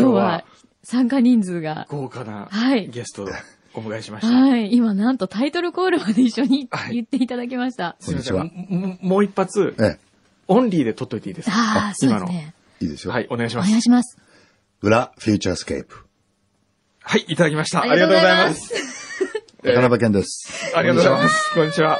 [0.00, 0.44] 今日は
[0.82, 1.86] 参加人数が。
[1.90, 2.88] 豪華なはい。
[2.88, 3.28] ゲストを
[3.74, 4.32] お迎えしました。
[4.34, 4.72] はい。
[4.72, 7.96] 今なんとタイトルコールまで一緒にはい言っていただきました。
[8.00, 8.98] すみません。
[9.02, 9.98] もう一発、え
[10.48, 11.56] お一人で撮っといていいですか？
[11.56, 12.26] ああ、そう今の。
[12.26, 12.54] ですね。
[12.80, 13.12] え、いいですよ。
[13.12, 13.70] はい、お願いしおます。
[13.70, 14.18] 願いします。
[14.82, 16.04] 裏フューチャースケープ。
[17.02, 17.82] はい、いただきました。
[17.82, 18.74] ありがとうございますす。
[19.62, 20.72] 高鍋健です。
[20.76, 21.54] ありがとうございます。
[21.54, 21.98] こんにちは。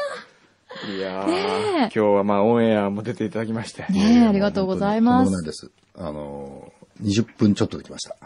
[0.95, 3.87] いや今日はまあオンエアも出ていただきまして。
[3.91, 5.47] ねえ、ありがとうございますとんでもない。
[5.47, 5.71] です。
[5.97, 8.17] あのー、20分ちょっとできました。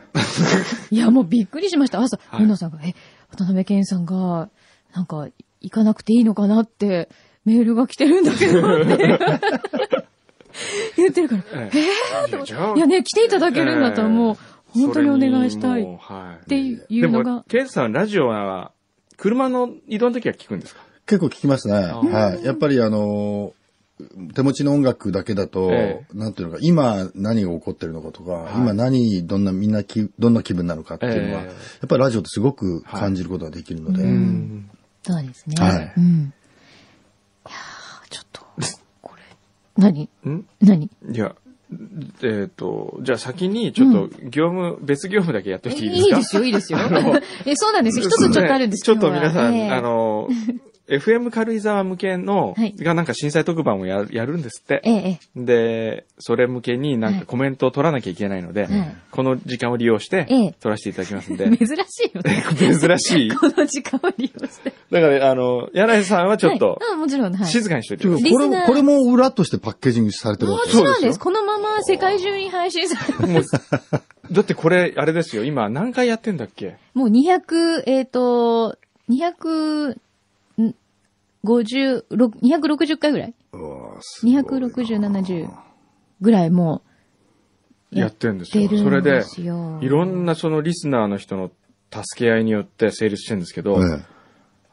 [0.90, 2.00] いや、もうびっくりしました。
[2.00, 2.40] 朝、はい。
[2.40, 2.94] 本田さんが、え、
[3.30, 4.48] 渡辺健さんが、
[4.94, 5.28] なんか、
[5.60, 7.08] 行かなくていいのかなって、
[7.44, 9.18] メールが来てるんだけど、って。
[10.96, 11.78] 言ってるから、ええ。
[12.30, 14.36] いやじゃあいやね、来ていただけるんだったらもう、
[14.68, 15.86] 本当にお願いしたいっ
[16.46, 17.24] ていうのが。
[17.24, 18.72] でも、、ケンさん、ラジオは、
[19.16, 20.80] 車の移動の時は聞くんですか？
[21.06, 21.74] 結構聞きますね。
[21.74, 22.44] はい。
[22.44, 23.59] やっぱりあのー
[24.34, 31.46] 手持ちの音楽だけだと、えなんていうのか、今何が起こってるのかとか、今何、どんな、みんなき、どんな気分なのかっていうのは、ええ。
[31.46, 31.52] や
[31.86, 34.70] っぱりラジオってすごく感じることができるので、うん。
[35.02, 35.56] そうですね。
[35.58, 35.92] はい。
[35.96, 36.32] うん。
[37.46, 38.42] いやーちょっと、
[39.02, 39.22] これ、
[39.76, 40.08] 何？
[40.26, 40.46] ん？
[40.60, 40.84] 何？
[41.12, 41.34] いや、
[42.22, 46.06] えっ、と、じゃあ先にちょっと業務、別業務だけやっといていいですか？
[46.08, 46.78] いいですよ、いいですよ。
[47.46, 47.98] え、そうなんです。
[48.00, 48.04] よ。
[48.06, 50.28] 一つちょっとあるんですちょっと皆さん、今日はあ、の、
[50.90, 54.80] FM 軽井沢向けの、はいがなんか震災特番をややるんですって。
[54.84, 62.44] ええ、ええ、で、それ向けになんはいかコメントを取らなきゃいけないので、はいこの時間を利用してええ、取らせていただきますんで、 珍しいよね。
[62.56, 63.30] 珍しい。
[63.34, 64.72] この時間を利用して。
[64.90, 67.46] だから、あの、柳井さんはちょっとはい、うん、もちろん、はい。
[67.48, 68.32] 静かにしといてください。
[68.32, 70.94] これも、リスナーこれも裏としてパッケージングされてるわもけちろんです。
[70.94, 73.32] そうですよこのまま世界中に配信される。
[73.34, 73.42] もう
[74.32, 76.76] だってこれ、あれですよ、今何回やってんだっけ？
[76.94, 78.78] もう200、えっ、と、
[79.08, 79.96] 200、ん
[81.44, 83.34] 50、ろ260回ぐらい？
[83.52, 85.50] うわすごいな260、70
[86.20, 86.82] ぐらいも
[87.92, 88.68] うやってんですよ。
[88.68, 89.24] それで。
[89.36, 91.50] いろんなそのリスナーの人の
[91.90, 94.02] 助け合いによって成立してるんですけど、え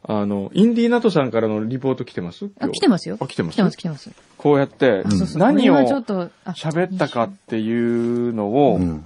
[0.04, 2.48] あの、インディーナトさんからのリポート来てます？
[2.60, 3.16] あ、来てますよ。
[3.20, 3.54] あ、来てます？
[3.54, 4.10] 来てます、来てます。
[4.36, 5.02] こうやって。
[5.34, 9.04] 何を喋ったかっていうのえを、うん。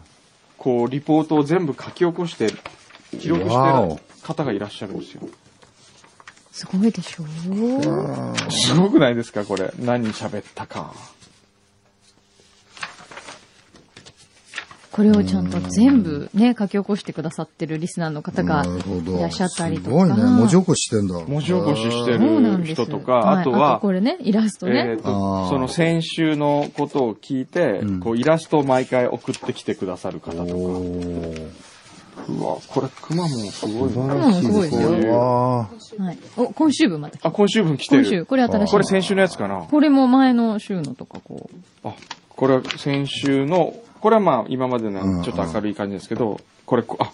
[0.58, 2.48] こう、リポートを全部書き起こして、
[3.18, 5.22] 記録してる方がいらっしゃるんですよ。
[6.52, 7.24] すごいでしょ？
[7.24, 9.72] うすごくないですかこれ。
[9.78, 10.94] 何喋ったか。
[14.91, 19.88] これをちゃんと全部ね、書き起こしてくださってるリスナーの方がいらっしゃったりとか。
[19.88, 20.14] すごいね。
[20.16, 21.18] 文字起こししてんだ。
[21.20, 24.91] 文字起こししてそうなんる人とか、はいあとは、これね、イラストね。
[24.91, 30.52] えーとあーその先週のことを聞いて、うんこうイラストを毎回送ってきてくださる方とか。
[32.28, 34.14] うわ、これクマもすごい素な。
[34.14, 35.68] 晴らしいですようんすごいわは
[36.12, 36.18] い。
[36.36, 37.18] お、今週分また。
[37.28, 38.02] あ、今週分来てる。
[38.04, 38.72] 今週、これ新しい。
[38.72, 41.48] これ先週のやつかなこれも前の週のとかこ
[41.84, 41.88] う。
[41.88, 41.94] あ、
[42.28, 47.10] これは先週の、これはまあ今までうんのちょっと明るい感じですけど、これ、こあ、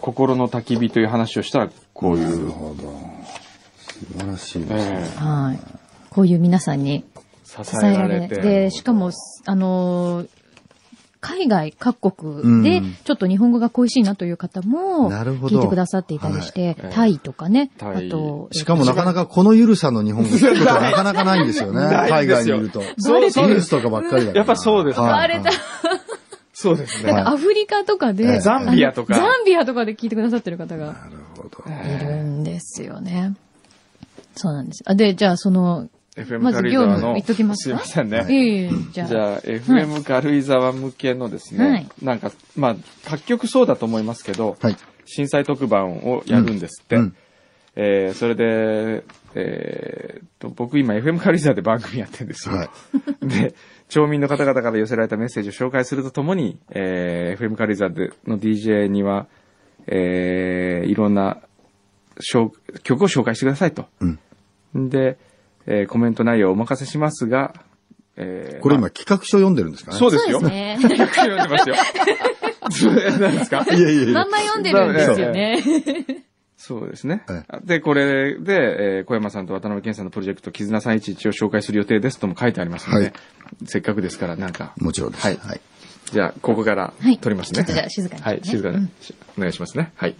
[0.00, 2.92] 心の焚き火という話をしたら、こういなるう、ほど。
[3.78, 4.98] 素晴らしいですね。
[5.00, 5.60] ええはい。
[6.10, 7.04] こういう皆さんに
[7.44, 8.36] 支支ええられて。
[8.36, 8.60] られて。
[8.64, 9.10] で、しかも、
[9.46, 10.28] あのー
[11.24, 21.80] 海外各国でうん、ちょっと日本語が恋しいなという方も、なるほど聞いてくださっていたりして、はいタイとかね、あと、しかもなかなかこのゆるさの日本語聞くことはなかなか ないんですよね。
[22.08, 22.82] 海外にいると。
[22.98, 24.38] そうそうニュースとかばっかりだから。
[24.38, 25.50] やっぱそうですかはいバレた。
[26.52, 27.12] そうですね。
[27.12, 30.98] アフリカとかで、ええザンビアとかザンビアとかで聞いてくださってる方がなる
[31.36, 31.64] ほど。
[31.68, 33.34] いるんですよね。
[34.36, 34.82] そうなんです。
[34.86, 38.26] あ、で、じゃあその、FM 軽井沢の、ますいませんね。
[38.28, 44.76] ええじゃあ、じゃあ、FM 軽井沢向けのですね、はいなんか、まあ、各局そうだと思いますけど、はい。
[45.06, 46.96] 震災特番をやるんですって。
[46.96, 47.16] うん
[47.76, 49.04] えーそれで、
[49.34, 52.54] えーと、僕今 FM 軽井沢で番組やってるんですよ。
[52.54, 52.68] はい。
[53.26, 53.54] で、
[53.88, 59.26] 町民の方々から寄せられたメッセージを紹介するとともに、えー FM 軽井沢での DJ には、
[59.88, 61.38] えーいろんな
[62.20, 63.86] しょう曲を紹介してくださいと。
[64.00, 64.88] うん。
[64.88, 65.18] で、
[65.66, 67.54] えーコメント内容をお任せしますが、
[68.16, 69.98] えーこれ今まあ企画書読んでるんですかね？
[69.98, 70.40] そうですよ。
[70.40, 71.74] そうですね 読んでますよ。
[73.20, 73.64] 何ですか？
[73.70, 74.30] いやいやいやまん。
[74.30, 75.62] ま読んでるんですよね。
[76.56, 77.42] そうですねえ。
[77.64, 78.54] で、これで、
[78.98, 83.12] えー小山さんと渡辺健さんのプロジェクト、絆311を紹介する予定ですとも書いてありますので、はい
[83.66, 85.26] せっかくですから、なんか、もちろんです。
[85.26, 85.60] はいはい。
[86.10, 87.58] じゃあ、ここからはい撮りますね。
[87.58, 88.90] ちょっとじゃあ静かにはい、静かにうん。
[89.36, 89.92] お願いしますね。
[89.96, 90.14] はい。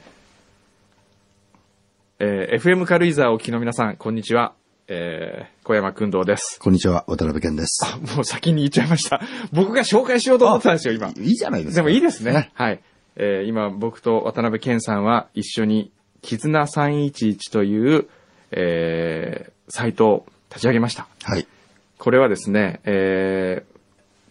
[2.18, 4.52] えー FM 軽井沢お聞きの皆さん、こんにちは。
[4.86, 6.58] えー、小山くんどうです。
[6.60, 7.80] こんにちは、渡辺健です。
[7.84, 9.20] あ、もう先に言っちゃいました。
[9.52, 11.08] 僕が紹介しようと思ってたんですよ、今。
[11.08, 11.76] いいじゃないですか。
[11.76, 12.50] でもいいですね。
[12.52, 12.80] はい。
[13.16, 15.90] えー今、僕と渡辺健さんは一緒に、
[16.20, 18.08] 絆311という、
[18.50, 21.08] えーサイトを立ち上げました。
[21.22, 21.46] はい。
[21.96, 23.78] これはですね、えー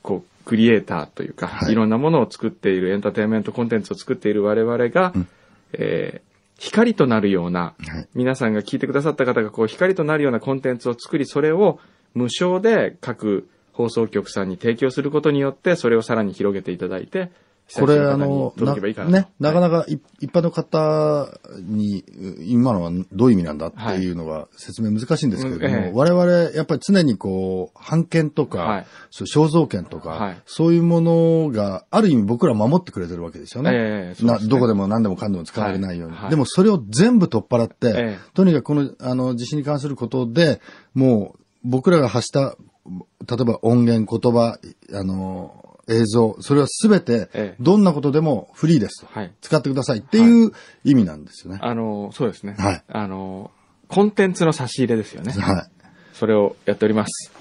[0.04, 5.28] こう、クリエイターというか、はいい、ろんなものを作っている、エンターテインメントコンテンツを作っている我々が、うん
[5.74, 6.33] えー
[6.64, 8.08] 光となるような、はい。
[8.16, 11.80] 皆さんが聞いてくださった方がこう光となるようなコンテンツを作り、それを
[12.14, 17.32] 無償で各放送局さんに提供することによって、それをさらに広げていただいて、
[17.76, 19.72] これ、あのね、なかはい。
[19.72, 21.28] なかい一般の方
[21.60, 22.04] に、
[22.40, 26.26] 今のはどういう意味なんだっていうのが説明難しいんですけれども、我々、
[26.56, 30.42] やっぱり常にこう、版権とか、肖像権とか、はい。
[30.46, 33.72] そういうものが、ある意味僕ら守ってくれてるわけですよね。
[33.72, 34.16] ね。
[34.22, 36.30] などこでも何でもかんでも使われないように。
[36.30, 38.18] でもそれを全部取っ払って、ええ。
[38.34, 40.62] とにかくこの、あの、地震に関することで、
[40.94, 42.56] もう、僕らが発した、
[42.86, 44.60] 例えば音源、言葉、
[44.94, 49.08] あの、映像、それはすべてええ、どんなことでもフリーですと。
[49.12, 49.34] はい。
[49.42, 50.52] 使ってくださいっていう
[50.84, 51.60] 意味なんですよね。
[51.62, 52.56] あの、そうですね。
[52.58, 53.52] はいあの、
[53.88, 55.34] コンテンツの差し入れですよね。
[55.34, 55.68] はい。
[56.14, 57.32] それをやっております。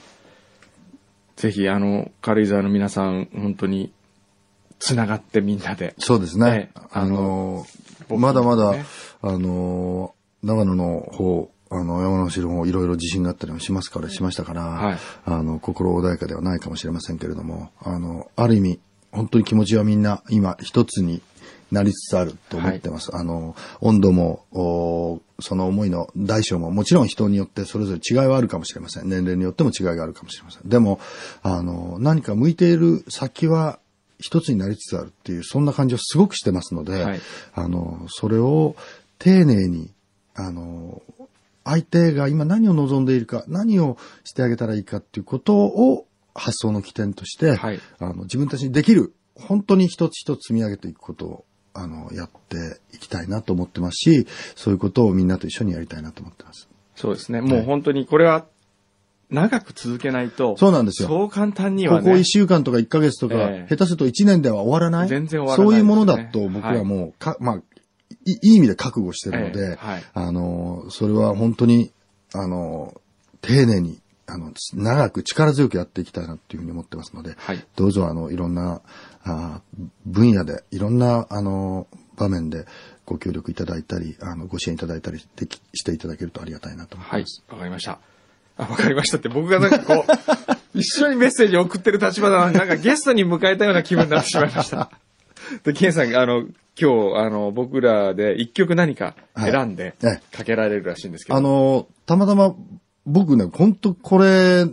[1.36, 3.92] ぜひ、あの、軽井沢の皆さん、本当に、
[4.78, 5.94] つながってみんなで。
[5.98, 6.70] そうですね。
[6.74, 7.64] ええあの、
[8.08, 8.84] 僕まだまだ、ね
[9.22, 18.80] あの、長野の方、あの、山梨の方、いろいろ地震があったりもしますから、しましたから、はいあの、心穏やかではないかもしれませんけれども、あの、ある意味、
[19.10, 21.22] 本当に気持ちはみんな、今、一つに
[21.70, 23.16] なりつつあると思ってます。
[23.16, 29.08] あの、温度も、おその思いの大小も、もちろん人によってそれぞれ違いはあるかもしれません。
[29.08, 30.68] 年齢によっても違いがあるかもしれません。
[30.68, 31.00] でも、
[31.42, 33.78] あの、何か向いている先は、
[34.20, 37.20] 一つになりつつあるっていう、そんな感じをすごくしてますので、はい
[37.54, 38.76] あの、それを
[39.18, 39.90] 丁寧に、
[40.34, 41.02] あの、
[41.64, 51.44] 相手が今何を望んでいるか、何をしてあげたらいいかっていうことを発想の起点として、はいあの自分たちにできる、本当に一つ一つ積み上げていくことを、
[51.74, 52.56] あの、やって
[52.94, 54.26] いきたいなと思ってますし、
[54.56, 56.68] そういうことをみんなと一緒にやりたいなと思ってます。
[56.94, 57.40] そうですね。
[57.40, 58.46] もう本当にこれは、
[59.30, 62.04] 長く続けないと、そうなんですよそう簡単にはね。
[62.04, 65.08] ここ1週間とか1ヶ月とか、ええ下手すると1年では終わらない？
[65.08, 67.62] 全然終わらないそういうものだと僕はもう、か、まあ、
[68.24, 71.92] いいい意味で覚悟してるのええで、はいあの、それは本当に、
[72.34, 73.00] あの、
[73.40, 78.80] 丁寧に、あの、長く力強くやっていきたいなっていうふうに思ってますので、はいどうぞあの、いろんな、
[79.24, 79.60] あ
[80.06, 81.86] 分野で、いろんな、あの、
[82.16, 82.66] 場面で
[83.04, 87.42] ご協力いただいたり、あの、ご支援いただいたりできしていただけるとありがたいなと思います。。
[87.48, 87.98] わかりました。
[88.56, 94.90] あ、わかりましたって、僕がなんかこう、 一緒にメッセージを送ってる立場だな、なんかゲストに迎えたような気分になってしまいました。
[95.64, 96.46] で、ケンさん、あの、
[96.80, 101.38] 今日、あの、僕らで一曲何か選んではいえ、かけられるらしいんですけど。
[101.38, 102.54] あの、たまたま、
[103.04, 104.66] 僕ね、本当これ、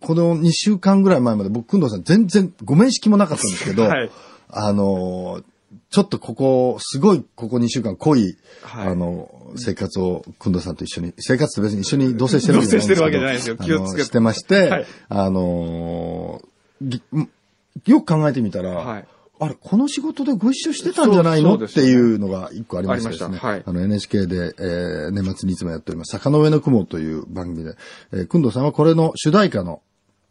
[0.00, 4.10] この2週間ぐらい前まで僕、くんどうさん全然ご面識もなかったんですけど、はい。
[4.50, 5.42] あの、
[5.90, 8.88] ちょっとここ、すごいここ2週間濃い、はい。
[8.88, 13.56] あの、生活を、くんどうさんと一緒に、生活って別に一緒に同棲してるわけじゃないんですけど同棲してるわけじゃないですよ。
[13.56, 14.04] 気をつけて。
[14.04, 14.86] してまして、はい。
[15.08, 16.42] あの、
[16.80, 17.02] ぎ
[17.86, 19.08] よく考えてみたら、はい
[19.40, 21.56] あれ、この仕事でご一緒してたんじゃないの？
[21.58, 21.64] ね。
[21.66, 23.38] っていうのが一個ありましてですね。
[23.38, 23.62] はい。
[23.64, 27.74] あの NHK で、えー年末にいつもやっております、坂の上の雲という番組で、
[28.12, 29.80] えー、くんどうさんはこれの主題歌の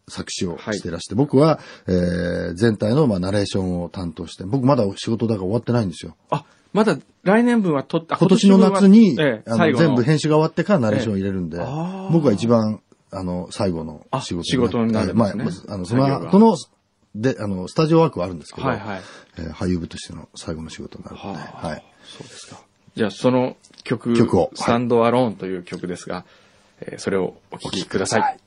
[0.09, 6.15] 作詞をしていらして、僕は、えー全体の、まあ、ナレーションを担当して、僕まだ仕事だから終わってないんですよ。
[6.29, 9.85] あ、まだ来年分は取った、今年の夏に、ええ最後の。
[9.85, 11.63] 全部編集が終わってからナレーションを入れるんで、え
[12.11, 15.21] 僕は一番、あの、最後の仕事あ仕事になるね。
[15.21, 15.35] はい。
[15.35, 16.55] まあ、あの、その後の、
[17.21, 19.01] で、あの、スタジオワークはあるんですけど、はいはい
[19.37, 21.83] えー俳優部としての最後の仕事になるので、はあはい。
[22.03, 22.59] そうですか。
[22.95, 26.25] じゃあ、その曲、曲をはいスタンドアローンという曲ですが、
[26.81, 28.37] えーそれをお聴きください。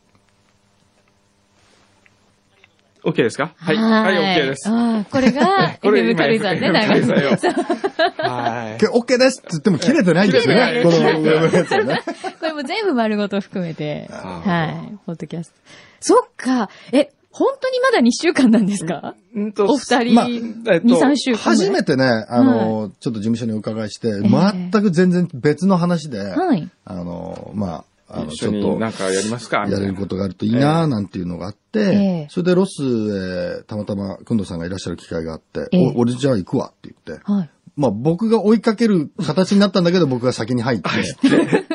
[3.03, 3.55] OK ですか？
[3.57, 3.77] はい。
[3.77, 4.69] はい、OK です。
[4.69, 7.53] ああ、これが、 これ FM 軽井沢ね、FM 軽井沢よそう
[8.29, 8.81] はい。
[8.81, 10.83] け OK ですって言っても切れてないんですよね。
[10.85, 12.03] こ切れてないの上のやつはね。
[12.41, 15.55] これも全部丸ごと含めて、あはい、ポッドキャスト。
[16.01, 19.15] そっか、え、本当にまだ2週間なんですか？
[19.35, 20.39] うんとお二人、まあえ
[20.79, 21.39] っと2、3週間。
[21.39, 26.69] 初めてね、あの、ちょっと事務所にお伺いして、全く全然別の話で、はい。
[26.85, 29.67] あの、まあ、あの、一緒ちょっと、になんかやりますか？
[29.69, 31.85] やれることがあるといいななんていうのがあって、え
[32.25, 32.27] え。
[32.31, 35.93] それでロスへたまたま、くんどさんがいらっしゃる機会があって、ええ。
[35.97, 37.51] お俺じゃあ行くわって言って、はい。
[37.77, 40.89] まあ僕が追いかける形になったんだけど、僕が先に入って、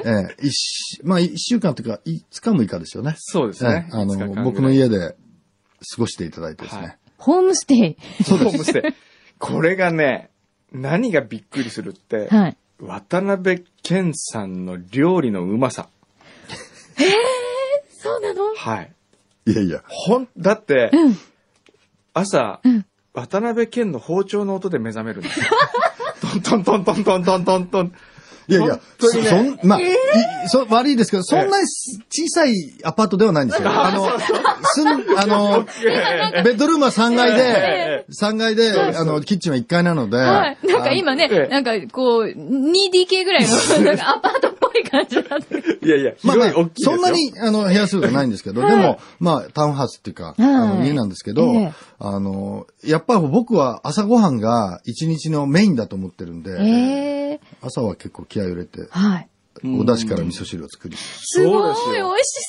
[0.03, 3.15] ええ一しまあ一週間というか、五日六日ですよね。
[3.17, 3.87] そうですね。
[3.89, 4.43] ええあ5の、い。
[4.43, 5.15] 僕の家で
[5.91, 6.97] 過ごしていただいてですね。
[7.17, 7.97] ホームステイ。
[8.29, 8.93] ホームステイ。
[9.39, 10.29] これがね、
[10.71, 12.57] 何がびっくりするって、はい。
[12.79, 15.87] 渡辺健さんの料理のうまさ。
[17.97, 18.53] そうなの？
[18.55, 18.93] はい。
[19.47, 19.83] いやいや。
[19.87, 21.17] ほん、だって、うん。
[22.13, 22.85] 朝、うん
[23.17, 25.45] 渡辺謙の包丁の音で目覚めるんですよ。
[26.21, 27.93] トントントントントントントントン。
[28.47, 29.29] いやいや本、当にね。
[29.29, 29.85] そん、まあ、い
[30.47, 31.67] そ悪いですけど、そんなに
[32.09, 33.69] 小さいアパートではないんですよ。
[33.69, 34.09] あの、
[34.63, 35.65] すん、あの、
[36.43, 40.57] ベッドルームは3階で、3階で、あの、キッチンは1階なので、はい。
[40.67, 45.85] なんか今ええね、なんかこう、2DK ぐらいの、 なんかアパートい感じなんで。
[45.85, 46.83] いやいや、まあ大きい。
[46.83, 59.29] そんなに、あの、部屋数がないんですけど、でも、まあ、タウンハウスっていうか、あの、家なんですけどええ、あの、やっぱり僕は朝ごはんが一日のメインだと思ってるんで、ええ朝は結構気合を入れて、はい。
[59.63, 61.83] お出汁から味噌汁を作り、すごい美味し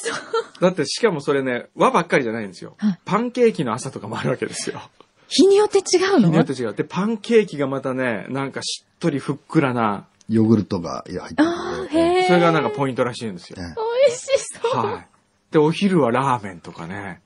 [0.02, 0.16] そう。
[0.61, 3.00] だってしかもそれね、和ばっかりじゃないんですよはい。
[3.04, 4.80] パンケーキの朝とかもあるわけですよ。
[5.28, 6.28] 日によって違うの？
[6.28, 6.75] 日によって違う。
[6.75, 12.26] で、パンケーキがまたね、なんかしっとりふっくらな、ヨーグルトがいや入ってるあーんで。
[12.26, 13.56] それがなんかポイントらしいんですよ。
[13.56, 13.75] ね
[14.09, 14.85] 美味しそう。
[14.85, 15.06] はい。
[15.52, 17.21] で、お昼はラーメンとかね。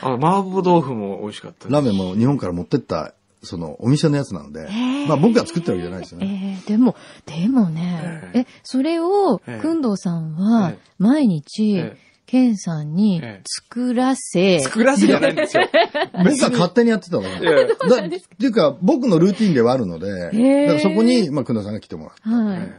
[0.00, 4.68] あ、麻婆豆腐も美味しかったラーメンも日本から持ってった、その、お店のやつなんで、
[5.08, 6.60] まあ僕が作ってるわけじゃないですよね。
[6.66, 6.96] ええでも、
[7.26, 11.96] でもね、ええ、それを、ええくんどうさんはええ、毎日ええ、
[12.32, 15.68] ケンさんにええ作らせ、作らせじゃないんですよ。
[16.24, 17.74] 僕が勝手にやってたわけいやだ
[18.06, 22.44] っていうか、僕のルーティンではあるので、だーからそこに、まあ、くんどうさんが来てもらう。
[22.46, 22.58] はい。
[22.58, 22.70] はい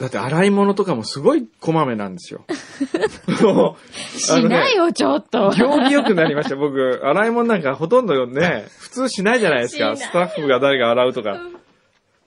[0.00, 2.44] だって洗い物とかもすごいこまめなんですよ。
[3.42, 3.76] も
[4.16, 5.50] うしないよ、ちょっと。
[5.50, 6.56] 行儀良くなりました。
[6.56, 9.94] 僕、洗い物なんかほとんどね、 普通しないじゃないですか。
[9.94, 11.40] しないスタッフが誰が洗うとか。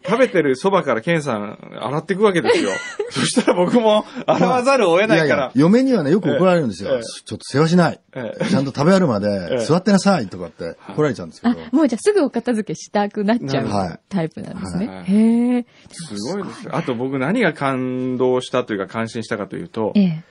[0.04, 2.72] 食べてるそばからケンさん洗っていくわけですよ。
[3.12, 5.28] そしたら僕も洗わざるを得ないから。
[5.28, 6.96] いやいや、嫁にはね、よく怒られるんですよ。
[6.96, 8.00] ええちょっと世話しない。
[8.16, 14.88] ええちゃんと食べ終わるまええで、座ってなさいとかって怒られちゃうんですけあど。、もうじゃあすぐお片付けしたくなっちゃはいうタイプなんですね。
[14.88, 15.66] はいへえ。
[15.92, 16.76] すごいですよ。
[16.76, 20.24] あと僕何が感動したというか感心したかというとえ、え。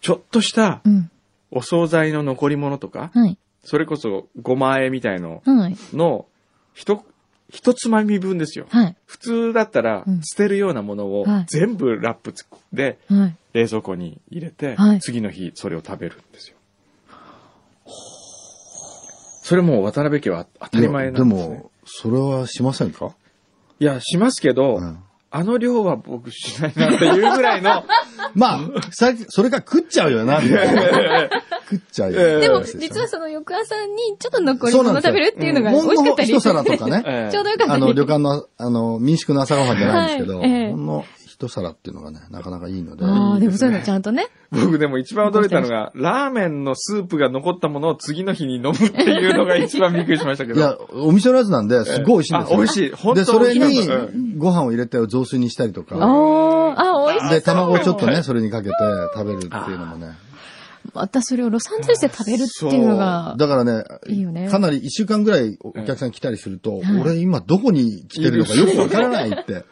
[0.00, 1.10] ちょっとしたうん。
[1.52, 3.36] お惣菜の残り物とか、はい。
[3.64, 5.76] それこそごまあえみたいのはい。
[5.92, 6.26] の、
[6.74, 7.04] ひと、
[7.52, 8.66] 一つまみ分ですよ。
[8.70, 8.96] はい。
[9.06, 12.32] 普通だったらうん捨てるようなものをはい全部ラップ
[12.72, 13.36] ではい。
[13.52, 16.56] 冷蔵庫に入れてはい、次の日それを食べるんですよ。
[19.42, 21.48] それもう渡辺家は当たり前なんです、ね。
[21.48, 23.16] でも、それはしませんか？
[23.80, 24.98] いや、しますけど、うん
[25.32, 27.84] あの量は僕しないなっていうぐらいの、
[28.34, 28.60] まあ、
[28.90, 31.30] さそれが食っちゃうよな、みたいな。
[31.70, 32.20] 食っちゃうよ。
[32.20, 37.02] ええでも、実はその翌朝にちょっと残り物食べるっていうのが美味しかったりの一皿とかね。
[37.06, 40.40] え えちょうどよかったあの、り旅館の、あの、民宿の朝ごはんじゃないんですけど、
[41.40, 43.04] 一皿っていうのがね、なかなかいいので。
[43.06, 44.28] ああ、でもそういうのちゃんとね。
[44.50, 50.60] 僕でも一番驚いたのが、ラーメンのスープが残ったものを次の日に飲むっていうのが一番びっくりしましたけど。
[50.60, 52.54] いや、お店のやつなんで、すごい美味しいんですよ。
[52.54, 53.88] あ美味しい本当で、それに
[54.36, 57.30] ご飯を入れて雑炊にしたりとあか、あ、あ、美味しそう。
[57.30, 58.74] で、卵をちょっとね、それにかけて
[59.14, 60.08] 食べるっていうのもね。
[60.92, 69.64] またそれをロサンゼルスで食べるっていうのが、だからね、いいよねかなり一週間ぐらいお客さん来たりすると、はい俺今どこに来てるのかよくわからないって。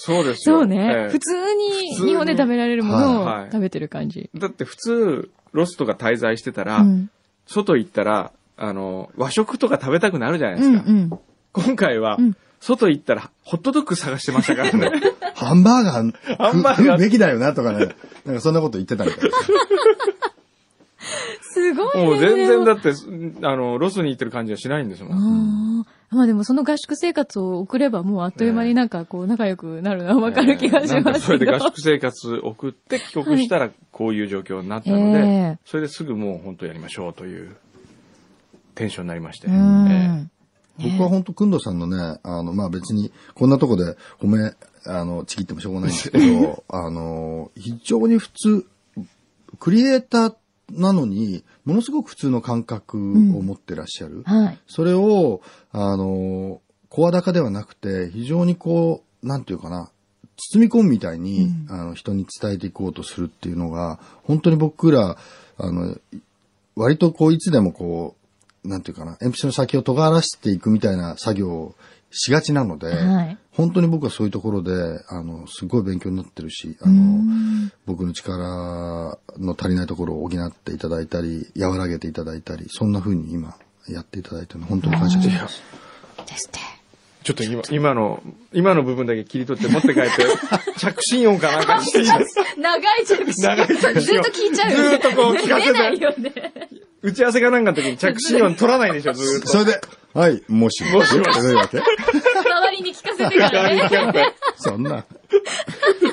[0.00, 0.58] そうですよ。
[0.58, 1.06] そうねえ。
[1.06, 4.30] え普通に日本で食べられるものはいはいを食べてる感じ。
[4.36, 7.10] だって普通、ロスとか滞在してたら、うん。
[7.48, 10.84] 外行ったら、あの、和食とか食べたくなるじゃないでうんすか。
[10.86, 11.18] うん。
[11.52, 14.90] 今回は、うん外行ったら、ホットドッグ探してましたからね。
[15.36, 15.92] ハンバーガー
[16.36, 17.94] ハンバーガー食うべきだよなとかね。
[18.24, 19.52] なんかそんなこと言ってたみたいです。
[21.54, 22.04] すごいね。
[22.04, 22.90] もう全然だっって、
[23.42, 25.86] あの、ロスに行ってる感じはしないんですもん。
[26.10, 31.20] まあでもその合宿生活を送ればもうあっという間になんかこう仲良くなるのはわかる気がしますけど。
[31.20, 35.22] それで合宿生活送って帰国したらこういう状況になったので、え
[35.54, 37.56] えそれですぐもう本当やりましょうという
[38.74, 39.48] テンションになりまして。
[39.48, 40.30] うえん。
[40.78, 44.54] 僕は本当、くんどさんのね、あの、まあ別に、こんなとこで褒め、
[44.86, 48.66] あの、ちぎってもしょうがないんですけど、 あの、非常に普通、
[49.58, 50.34] クリエイター
[50.70, 54.22] なのに、ものすごく普通の感覚を持ってらっしゃる。
[54.24, 54.58] はい。
[54.66, 59.90] それを、あの、声高ではなくて、非常にこう、なんていうかな、
[60.38, 65.18] 包み込むみたいに、あの、人に伝えていこうとするっていうのが、本当に僕ら、
[65.58, 65.98] あの、
[66.74, 68.16] 割とこう、いつでもこ
[68.64, 71.74] う、なんていうかな、鉛筆の先を尖らせていくみたいな作業を
[72.10, 73.38] しがちなので、はい。
[73.52, 74.72] 本当に僕はそういうところで、
[75.08, 83.56] あの、すごい勉強になってるし、あうの、ん僕の力の足りないところを補っていただいたり、和らげていただいたり、そんな風に今
[83.88, 85.62] やっていただいてるの本当に感謝してます。
[86.26, 86.50] です。
[87.28, 88.22] ちょっと今、今の、
[88.54, 90.24] 今の部分だけ切り取って持って帰って、
[90.80, 93.44] 着信音かなんかにしていいですか長い着信。
[93.44, 94.88] 長い着信ずっと聞いちゃうよね。
[94.88, 96.32] ずっとこう聞かせないよね。
[97.02, 99.48] 打ち合わせかなんかの時に着信音取らないでしょ、ずーっと。
[99.48, 99.78] それで、
[100.14, 101.18] はい、もしもし。
[101.18, 101.54] もしもし。
[101.54, 101.80] わけ？
[101.80, 104.34] 周りに聞かせてからね。
[104.56, 105.04] そんな。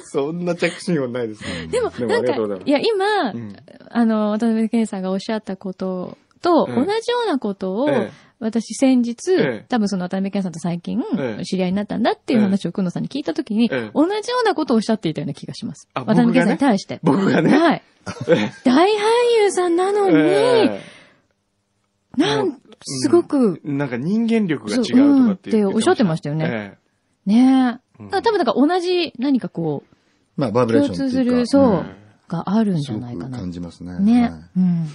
[0.04, 1.68] そんな着信音ないですね。
[1.68, 3.56] でも、でもあなんかいや、今、ん
[3.90, 15.90] あの、渡辺健さんがおっしゃったことと、うん同じようなことを、ええ私先日、ええ多分その渡辺健さんと最近、ええ知り合いになったんだっていう話をくんのさんに聞いたときに、ええ同じようなことをおっしゃっていたような気がします。
[15.94, 17.00] あ渡辺健さんに対して。
[17.04, 17.58] 僕がね？
[17.58, 17.84] はい。
[18.64, 18.88] 大俳
[19.44, 20.82] 優さんなのに、え
[22.18, 26.78] なん、すごく、えなんか人間力が違うとかってそううん言っておっしゃってましたよね
[27.28, 28.04] えねえ。
[28.04, 29.96] うん多分だから同じ何かこう、
[30.40, 31.40] まあ、バイブレーシ共通すョンっていうか。
[31.40, 31.86] る、そう、ん
[32.28, 33.40] があるんじゃないかな。
[33.40, 34.00] 感じますね。
[34.00, 34.22] ね。
[34.22, 34.84] はいうん。
[34.84, 34.90] ね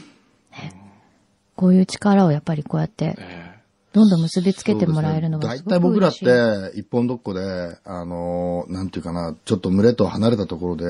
[1.61, 3.61] こういう力をやっぱりこうやって、え
[3.93, 6.73] どんどん結びつけてもらえるのは大すごく体僕らっ嬉しい。
[6.73, 7.43] て、一本どっこで、
[7.85, 10.87] あの、なんていうかな、ちょっと群れと離れたところで、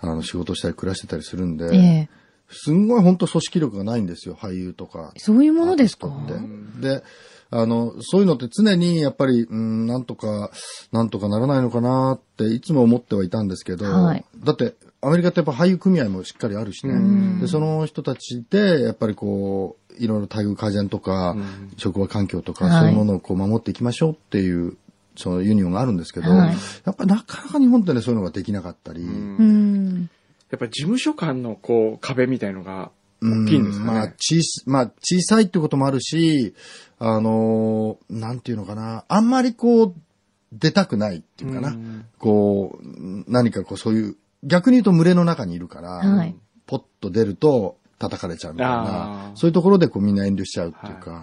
[0.00, 2.08] あの、仕事したり暮らしてたりするんで、ええ。
[2.48, 5.10] すんごい本当組織力がないんですよ、俳優とか。
[5.16, 6.10] そういうものですか？
[6.80, 7.02] で、
[7.50, 10.50] あの、そういうのって常にやっぱり、うん、なんとか、
[10.92, 17.40] なんとかならないのかなっていつも思ってはいたんですけど、はいだって、アメリカってやっぱ俳優組合もしっかりあるしね。
[17.40, 21.36] で、その人たちで、やっぱりこう、いろいろ待遇改善とか、
[21.76, 22.80] 職場環境とか、はい。
[22.80, 24.76] そういうものをこう守っていきましょうっていう、
[25.16, 26.56] そのユニオンがあるんですけど、はい。
[26.84, 30.10] やっぱなかなか日本ってね、そういうのができなかったり、うん。
[30.50, 32.90] やっぱり事務所間のこう壁みたいのが
[33.20, 33.92] うん大きいんですかね。
[33.92, 36.54] まあ、小さ、まあ、小さいってこともあるし、
[36.98, 39.94] あのーなんていうのかな、あんまりこう、
[40.52, 42.06] 出たくないっていうかな、うん。
[42.18, 46.34] こう、何かこうそういう、逆に言うと群れの中にいるから、はい。
[46.66, 49.36] ポッと出ると叩かれちゃうみたいあな、ー。
[49.36, 51.22] そういうところでこうみんな遠慮しちゃうっていうか、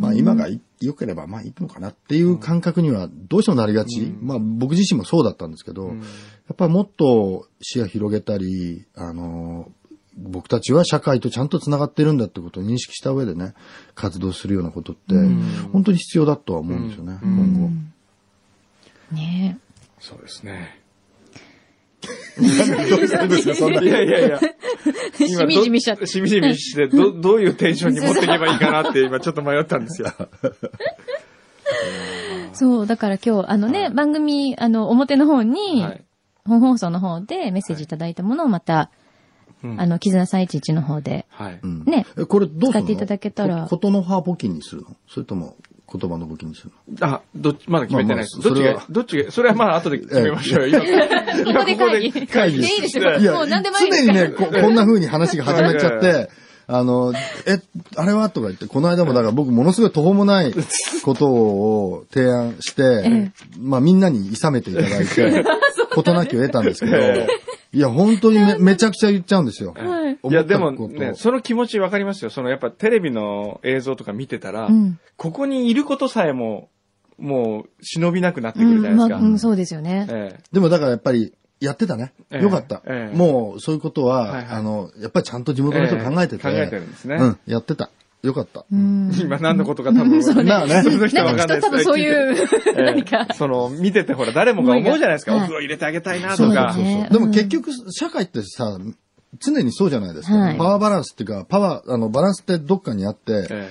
[0.00, 4.14] まあ今がい良ければまあいいのかなっていう感覚にはどうしてもなりがち。
[4.20, 5.94] まあ僕自身もそうだったんですけど、や
[6.52, 9.72] っぱりもっと視野広げたり、あのー
[10.14, 13.54] 僕たちは社会とちゃんと繋がってるんだってことを認識した上でね、
[13.94, 15.14] 活動するようなことって、
[15.72, 17.70] 本当に必要だとは思うんですよね、今後。
[19.16, 19.58] ね。
[20.00, 20.81] そうですね。
[22.38, 22.48] どう
[23.06, 23.82] したんですか、そんな。
[23.82, 24.40] いやいやいや。
[25.20, 25.28] え。
[25.28, 26.06] しみじみしちゃって。
[26.06, 30.08] しみじみして、ど、どういうテンションに持っていけばいいかなって今ちょっと迷ったんですよ。
[32.52, 36.04] そう、だから今日、あのね、番組、あの、表の方に、はい。
[36.44, 38.90] 本放送の方でメッセージいただいたものをまた、
[39.62, 41.60] うんあの、絆311の方で、はい。
[41.62, 42.04] うんね。
[42.18, 42.72] えこれどうするの？
[42.72, 44.96] 使っていただけたらこことの葉募金にするの？
[45.08, 45.56] それとも
[45.92, 47.06] 言葉の募金にするの？
[47.06, 48.18] あ、どっち、まだ決めてない。
[48.18, 48.40] です。
[48.40, 50.70] どっちがまあまあそれは、どっちが、それはまあ後で決めましょう。
[50.70, 50.80] よ。
[51.46, 52.26] 今、ここで会議。
[52.26, 52.60] 会議。
[52.60, 53.18] でいいですよ。
[53.18, 56.30] いや、もう何でもいいです常にね、ここんな風に話が始まっちゃって、
[56.68, 57.12] あの、
[57.46, 57.60] え、
[57.96, 58.30] あれは？
[58.30, 60.54] とか言って、この間もだから僕ものすごい途方もない
[61.04, 65.44] ことを提案して、まあみんなに諌めていただいて、
[65.94, 66.96] 事なきを得たんですけど、
[67.74, 69.74] いや、本当にめめちゃくちゃ言っちゃうんですよ。
[69.76, 70.18] はい。
[70.22, 72.30] いや、でもね、その気持ちわかりますよ。
[72.30, 76.68] そのやっぱテレビの映像とか見てたら、うんここにいることさえも、
[77.16, 79.16] もう忍びなくなってくうん、るじゃないですか。
[79.16, 80.06] まあ、うん、そうですよね。
[80.10, 82.12] えでもだからやっぱり、やってたね。
[82.30, 82.82] ええよかった。
[82.86, 87.16] ええもう、そういうことは、はいはいあの、やっぱりちゃんと地え元の人考えてて、考えてるんですね。
[87.16, 87.90] うん、やってた。
[88.22, 88.64] よかった。
[88.70, 89.12] うん。
[89.20, 90.44] 今何のことか多分、 そうね。
[90.44, 91.66] まあねその人なんかはわかんないです。
[91.66, 92.36] 人多分そういう、
[92.76, 92.82] ええ。
[92.84, 93.26] 何か。
[93.34, 95.32] その、見ててほら、誰もが思うじゃないですか。
[95.32, 96.66] おはい風呂入れてあげたいなそうとか。
[96.66, 97.08] だね。
[97.10, 98.78] でも結局、社会ってさ、
[99.40, 100.36] 常にそうじゃないですか。
[100.36, 100.56] はい。
[100.56, 103.70] パワーバランスっていうか、パワー、あの、バランスってどっかにあって、え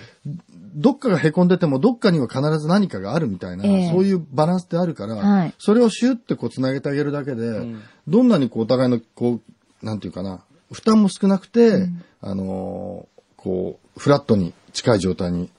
[0.73, 3.89] どっかが凹んでても、どっかには必ず何かがあるみたいな、ええ。
[3.89, 5.53] そういうバランスってあるから、はい。
[5.59, 7.81] それをシュッてこう繋げてあげるだけで、ん。
[8.07, 9.39] どんなにこうお互いの、こ
[9.81, 11.87] う、なんていうかな、負担も少なくて、
[12.21, 15.49] あのーこう、フラットに近い状態に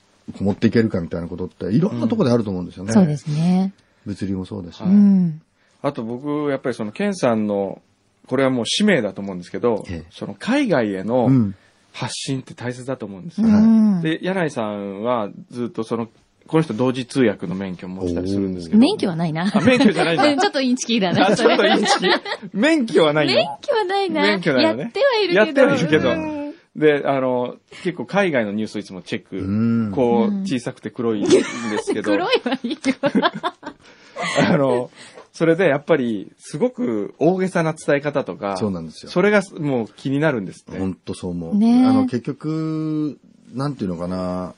[0.41, 2.93] 持っていけるかみたいなことって、いろんなところであると思うんですよね。
[2.93, 3.73] そうですね。
[4.07, 5.41] 物流もそうですし、はういん。
[5.83, 7.81] あと僕、やっぱりその、ケンさんの、
[8.27, 11.55] これはもう使命だと思うんですけどええ、その海外へのうん
[11.93, 13.51] 発信って大切だと思うんですうよ。
[13.51, 14.01] ん。
[14.01, 16.09] で、柳井さんはずっとその、
[16.47, 18.79] この人同時通訳の免許を持ってたりするんですけど。
[18.81, 19.53] 免許はないな。
[19.55, 20.25] あ、免許じゃないんだ。
[20.25, 21.29] う んちょっとインチキだな。
[21.29, 22.07] あ、ちょっとインチキ。
[22.55, 24.23] 免許はないの免許はないな。
[24.23, 25.35] 免許ないのねやってはいるけど。
[25.35, 26.42] やってはいるけどうん
[26.75, 29.97] で、あの、結構海外のニュースをいつもチェッうんク。
[29.97, 31.43] こう、小さくて黒いんで
[31.79, 32.11] すけど。
[32.13, 32.79] 黒いはいいよ。
[34.49, 34.91] あの、
[35.33, 40.79] それでやっぱり、すごく大げさな伝え方とか、そうなんですよそれがもう気になるんですって。
[40.79, 41.57] 本当そう思う。
[41.57, 43.19] ねえあの、結局、
[43.53, 44.55] なんていうのかな、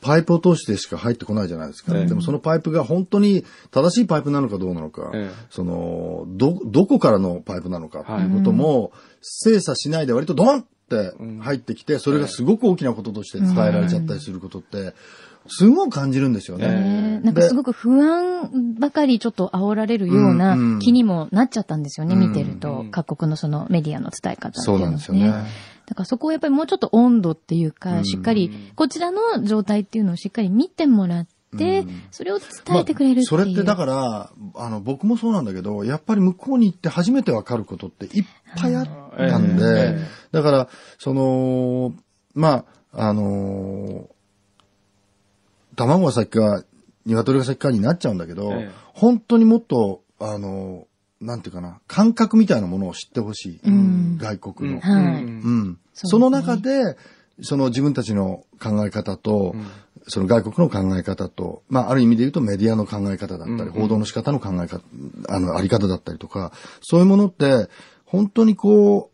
[0.00, 1.96] パイプを通してしか入ってこないじゃないですか。
[1.96, 11.38] ええでもそのパイプが本当に正しいパイプなのかどうなのか、ええその、ど、どこからのパイプなのかってはいいうことも、精査しないで割とドンってうん。
[11.38, 14.94] 入ってきて、それがすごく大きなこととして伝えられちゃったりすることって、
[15.46, 16.68] すごく感じるんですよね。
[16.68, 22.28] ねなんかすごく不安ばかりちょっと煽られるような気にもなっちゃったんですよね、うん。
[22.28, 22.86] 見てると。
[22.90, 25.30] 各国のそのメディアの伝え方っていうそうのなんですよね。
[25.86, 28.04] だからそこをやっぱりもうちょっと温度っていううか、ん。
[28.06, 32.48] しっかり、こちらの状態っていうのをしっかり見てもらってうん、それを伝
[32.80, 33.26] えてくれるっていう。
[33.26, 38.24] それってだから、あの、僕もそうなんだけど、やっぱり向こうに行って初めてわかることっていっ
[38.60, 38.86] ぱいあっ
[39.16, 39.66] たんで、え
[39.98, 40.08] え。
[40.32, 41.94] だから、その、
[42.34, 44.08] まあ、あの
[45.76, 46.64] 卵が先か、
[47.06, 48.70] 鶏が先かになっちゃうんだけど、ええ。
[48.92, 50.86] 本当にもっと、あの
[51.20, 53.60] なんていうかな、感覚みたいなものを知ってほしい。
[53.64, 54.18] うん。
[54.18, 54.80] 外国の。
[54.80, 55.24] はい。
[55.24, 55.28] うん。
[55.32, 56.10] そうですね。
[56.10, 56.96] その中で、
[57.42, 59.56] その自分たちの考え方と、
[60.06, 64.82] その外国の考え方と、まあ、ある意味で言うとメディアの考え方だったり、報道の仕方の考え方、
[65.28, 67.68] あの、あり方だったりとか、そういうものって、
[68.14, 69.10] 本当にこ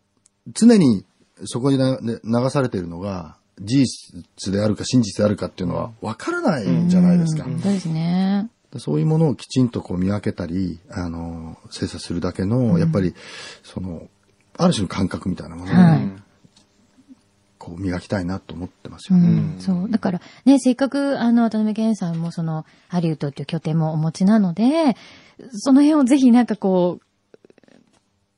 [0.47, 1.05] う、常に
[1.45, 7.45] そこに流されているのが、事実であるか真実であるかっていうのは分からないじゃないですか。
[7.45, 8.49] うんそうですね。
[8.77, 13.13] そういうものをきちんとこう見分けたり、あの、精査するだけの、やっぱり、
[13.63, 14.07] その、
[14.57, 16.21] ある種の感覚みたいなものを、はい
[17.61, 19.29] こう磨きたいなと思ってますうよね。
[19.29, 19.87] ん、そう。
[19.87, 24.97] だから、ね、せっかく、あの、渡辺健さんもその、ハリウッドっていう拠点もお持ちなので、
[25.51, 27.05] その辺をぜひなんかこう、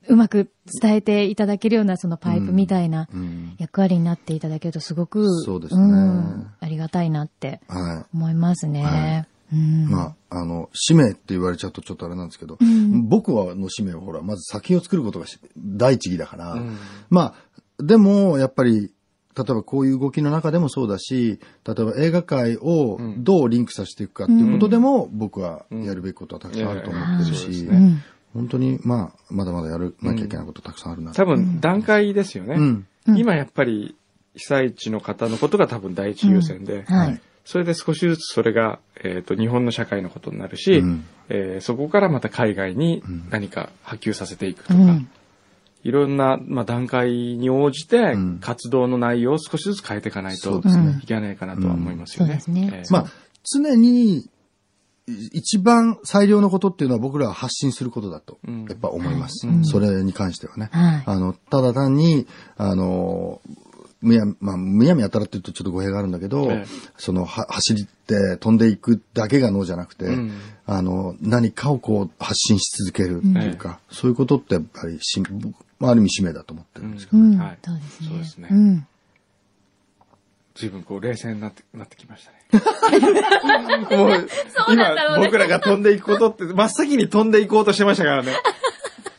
[0.08, 3.54] うまく伝えていただけるような、そのパイプみたいなうん。
[3.58, 5.82] 役割になっていただけるとすごく、そうですね。
[5.82, 6.52] ん。
[6.60, 9.26] ありがたいなっては思いますね。
[9.50, 9.84] はうん。
[9.84, 9.86] い。
[9.86, 13.08] まあ、あの、使命って言われちゃうとちょっとあれなんですけど、ん。
[13.08, 16.62] 僕はの使命はほら、まず作品を作ることがし第一義だから、
[17.10, 17.34] まあ、
[17.78, 18.92] でも、やっぱり、
[19.36, 27.76] 例えばこういう動きの中でもそうだし、例えば映画界をどうリンクさせていくかっていうことでも、僕はやるべきことはたくさんあると思ってるし、うん。
[27.76, 28.02] うん。
[28.34, 31.12] 本当に、まあ、まだまだやるなきゃいけないことたくさんあるな。
[31.12, 32.56] 多分段階ですよね。
[32.56, 32.86] うん。
[33.16, 33.96] 今やっぱり
[34.34, 37.20] 被災地の方のことが多分第一優先で、はい。
[37.44, 45.08] それで少しずつそれが、えっ、と、日本の社会のことになるし、うんえーそこからまた海外に何か波及させていくとか、うん。
[45.84, 52.34] いろんな、まあ、段階に応じてうん活動の内容を少しずつ変えていかないとそうですねいけないかなとは思いますよね。
[52.34, 53.06] うんそうですねえーまあ、
[53.44, 54.28] 常に、い
[55.06, 59.46] 一番最良のことっていうのは僕らは発信することだと、うんやっぱ思います。
[59.46, 60.70] うんそれに関してはね。
[60.72, 63.40] はいあの、ただ単に、あの、
[64.00, 66.66] むや、まあ、むやみやたらって言うとちょっと語弊があるんだけど、ええ
[66.98, 70.32] その、は、走って飛んでいくだけが脳じゃなくて、うん
[70.66, 77.38] あの、何かをこう発信し続けるっていうか、そういうことってやっぱりし、僕まあ、ある意味使命だと思ってるんですけど、うん。
[77.38, 78.08] はいそうですね。
[78.08, 78.86] そうですねうん。
[80.54, 82.43] 随分こう冷静になって、なってきましたね。
[83.96, 84.28] もう、
[84.72, 88.32] 今僕らが飛んでいくことって、真っ先に飛んでいこうとしてましたからね。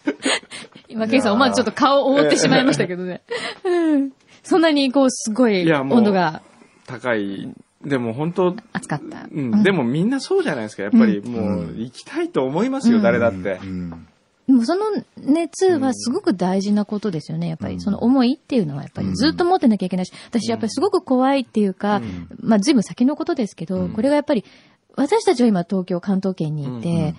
[0.87, 3.21] 今、ケイさん思わずちょっと顔を覆ってしまいましたけどね。
[3.63, 4.11] うん
[4.43, 6.41] そんなにこう、すごい温度が
[6.85, 7.49] 高い。
[7.83, 9.27] でも本当、熱かった。
[9.31, 10.83] うん、でもみんなそうじゃないですか。
[10.83, 13.59] やっぱりもう行きたいと思いますよ、誰だって。
[13.63, 14.07] うん
[14.47, 14.85] でもその
[15.17, 17.47] 熱はすごく大事なことですよね。
[17.47, 22.01] やっぱりその思いっていうのはやっぱりずっと持ってなきゃいけないし、私やっぱりすごく怖いっていうか、
[22.39, 24.45] まあ随分先のことですけど、これがやっぱり
[24.95, 27.15] 私たちは今東京、関東圏にいて、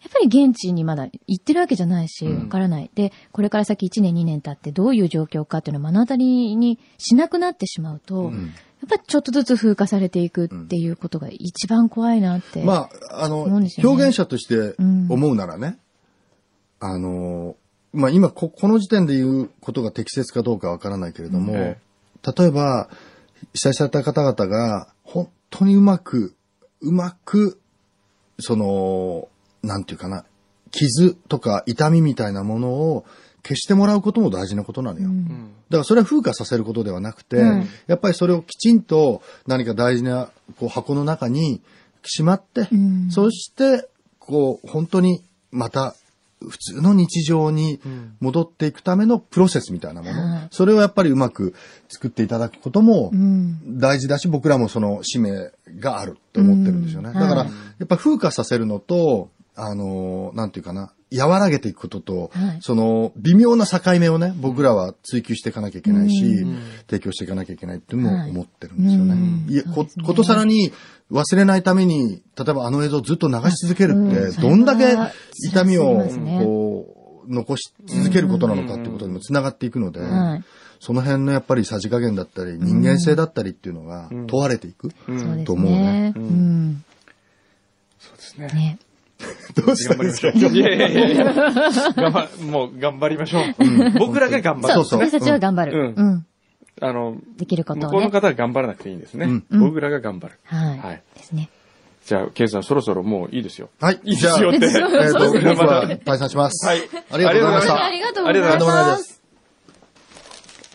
[0.00, 2.90] やっぱり現地にまだ行ってるわけじゃないし、わからない。
[2.94, 12.62] で、これから先1年2年経ってどういう状況かっていうのを目の当たりにしなくなってしまうと、やっぱりちょっとずつ風化されていくっていうことが一番怖いなって。
[12.62, 13.90] まあ、あの、思うんですよね。
[13.90, 15.78] 表現者として思うならね、
[16.80, 17.56] あの、
[17.92, 21.78] まあ今こ、この時点で言うことが適切かどうかわからないけれども、え
[22.36, 22.88] 例えば、
[23.52, 26.34] 被災された方々が、本当にうまく、
[26.80, 27.60] うまく、
[28.38, 29.28] その、
[29.62, 30.24] なんていうかな、
[30.70, 33.04] 傷とか痛みみたいなものを
[33.42, 35.08] 消してもらうことも大事なことなのよ。
[35.08, 37.68] だからそれは風化させることではなくて、うん。
[37.86, 41.62] やっぱりそれをきちんと何か大事なこう箱の中に
[42.04, 43.10] しまって、うん。
[43.10, 43.88] そして、
[44.18, 45.94] こう、本当にまた
[46.40, 47.80] 普通の日常に
[48.20, 50.48] 戻っていくためのプロセスみたいなもの、はい。
[50.50, 51.54] それをやっぱりうまく
[51.88, 53.78] 作っていただくこともうん。
[53.78, 57.10] 大事だし、僕らもその使命があるって思ってるんですよね。
[57.10, 57.14] うん。
[57.14, 57.48] だから、はい。
[57.48, 62.58] やっぱ風化させるのと、あの、なんていうかな、和らげていくことと、はい。
[62.60, 66.46] その微妙な境目をね、僕らは追求していかなきゃいけないし、
[66.88, 69.14] 提供していかなきゃいけないっていうのも思ってるんですよね。
[69.14, 70.04] はいいや、ね。
[70.04, 70.72] ことさらに
[71.10, 74.96] 忘れないために、例えばあの映像をずっと流し続けるって、うんどんだけ
[75.50, 76.06] 痛みを、
[76.40, 80.44] こう、残し続けることなのかっていうことにも繋がっていくので、はい。
[80.80, 84.90] その辺のやっぱりさじ加減だったり、人間性だったりっていうのが問われていく。
[85.08, 85.82] うんそうですと思うね。
[85.82, 86.84] ねうん。
[87.98, 88.46] そうですね。
[88.48, 88.78] ね。
[89.66, 90.52] どうした頑張りましょう。
[90.52, 93.98] いやいやいや頑張、もう頑張りましょう。
[93.98, 94.84] 僕らが頑張そう、る。
[94.84, 95.94] そう私たちは頑張る。
[95.96, 96.26] うんうん。
[96.80, 97.86] あの、できることをね。
[97.86, 99.26] 向こうの方が頑張らなくていいんですね。
[99.50, 100.38] うん僕らが頑張る。
[100.44, 100.78] はい。
[100.78, 101.50] はいですね。
[102.06, 103.68] じゃあ、ケイさんそろそろもういいですよ。
[103.80, 104.00] はい。
[104.04, 104.68] いいですよって。
[104.68, 106.66] じゃあ えっと、僕は退散します。
[106.66, 107.84] はいありがとうございました。
[107.84, 108.88] ありがとうございありがとうございま。
[108.92, 109.18] ます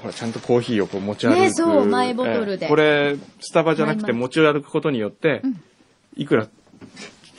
[0.02, 1.40] ほら、ちゃんとコーヒーをこう持ち歩く。
[1.40, 5.42] ねそうマイボトルでええこれ、スタバじゃなくて持ち歩くことによって、
[6.18, 6.48] いくら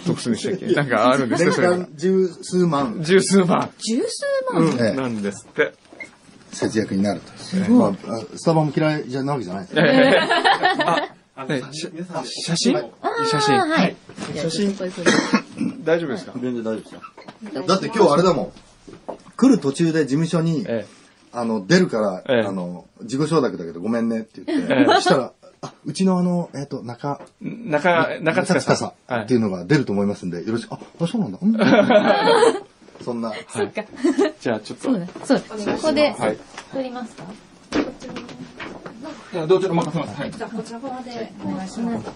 [0.06, 0.66] 得するんでしたっけ？
[0.74, 3.70] なんかあるんですね、年それ十数万、十数万。
[3.78, 5.72] 十数万うん、ええなんですって。
[6.52, 7.32] 節約になると。
[7.70, 9.76] まああ、スタバも嫌いじゃなわけじゃないです。
[11.36, 11.90] あ、ね、し
[12.44, 12.74] 写真？
[13.30, 13.58] 写真。
[13.58, 13.96] はい。
[14.36, 14.74] 写真。
[15.84, 16.32] 大丈夫ですか？
[16.40, 17.00] 全然大丈夫ですよ。
[17.66, 18.52] だって今日あれだもん。
[19.36, 20.86] 来る途中で事務所に、え
[21.32, 22.46] あの、出るから、ええ。
[22.46, 24.94] あの、自己承諾だけどごめんねって言って、ええ。
[24.94, 29.14] そしたら、あ、うちのあの、えっ、と、中、え中、中塚さん。
[29.22, 31.38] っていうのが出ると思いますんで、よろしく、あ、あそうなんだ。
[33.12, 33.84] うんそんな、そっか。
[34.40, 34.84] じゃあちょっと。
[34.84, 35.06] そうだ。
[35.24, 35.74] そうだ。
[35.74, 36.38] ここで、はい。
[36.72, 37.24] 撮りますか？
[39.32, 40.20] いやどちらも任せます。
[40.20, 40.30] はい。
[40.30, 42.06] こちら側でお願いします。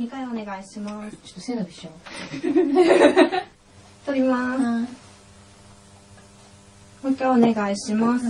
[0.00, 1.16] 2回お願いします。
[1.18, 1.90] ちょっと背伸びしよ
[4.04, 4.62] 取ります。
[7.02, 8.24] もう一回お願いします。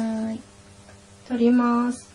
[1.29, 2.13] 取ります。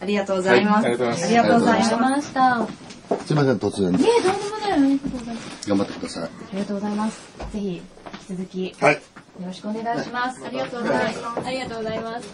[0.00, 0.86] ありがとうございます。
[0.86, 2.68] はいありがとうございました。
[3.16, 3.94] ねすいません、突然。
[3.94, 4.00] え、どうで
[4.50, 4.72] もない。
[4.72, 5.68] ありがとうございます。
[5.68, 6.22] 頑張ってください。
[6.24, 7.20] ありがとうございます。
[7.52, 7.82] ぜひ、引
[8.18, 9.02] き続き、よはい。
[9.44, 10.44] ろしくお願いします。
[10.44, 11.46] ありがとうございます。
[11.46, 12.28] ありがとうございます。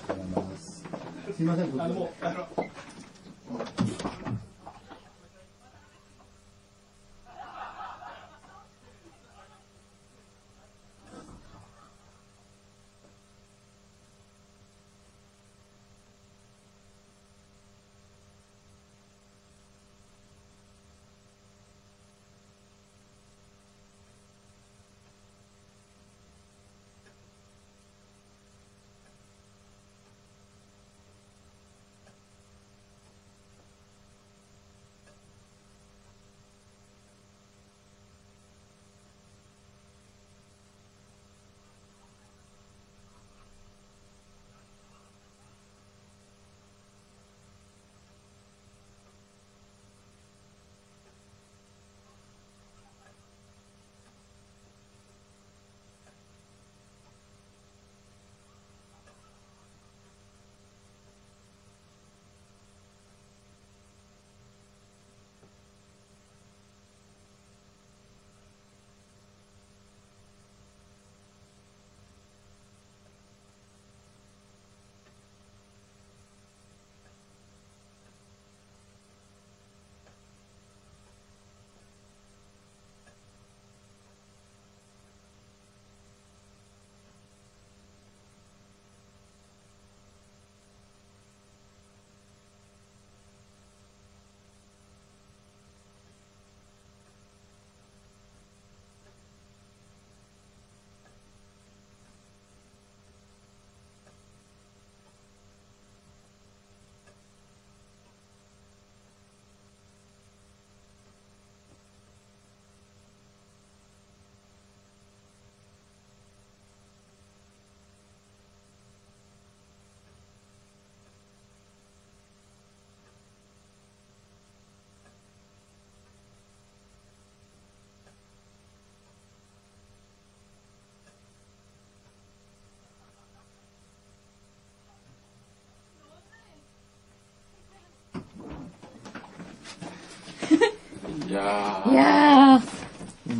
[1.37, 2.70] すいません、突然。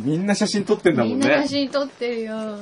[0.03, 1.47] みんな写真撮ってんだもんみんな写ね。
[1.47, 2.57] 真撮ってるよ。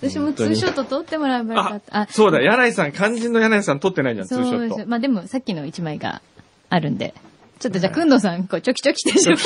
[0.00, 2.00] 私もツーショット撮ってもらえばよかあった。
[2.02, 4.58] あ、そうだ、柳井さん、肝心の柳井さん撮ってないじゃん、ツーショット。
[4.68, 4.88] そうです。
[4.88, 6.22] まあでも、さっきの一枚が
[6.70, 7.14] あるんで。
[7.58, 9.38] ちょっとじゃあ、くんどさん、こう、ちょきちょきしてしまう。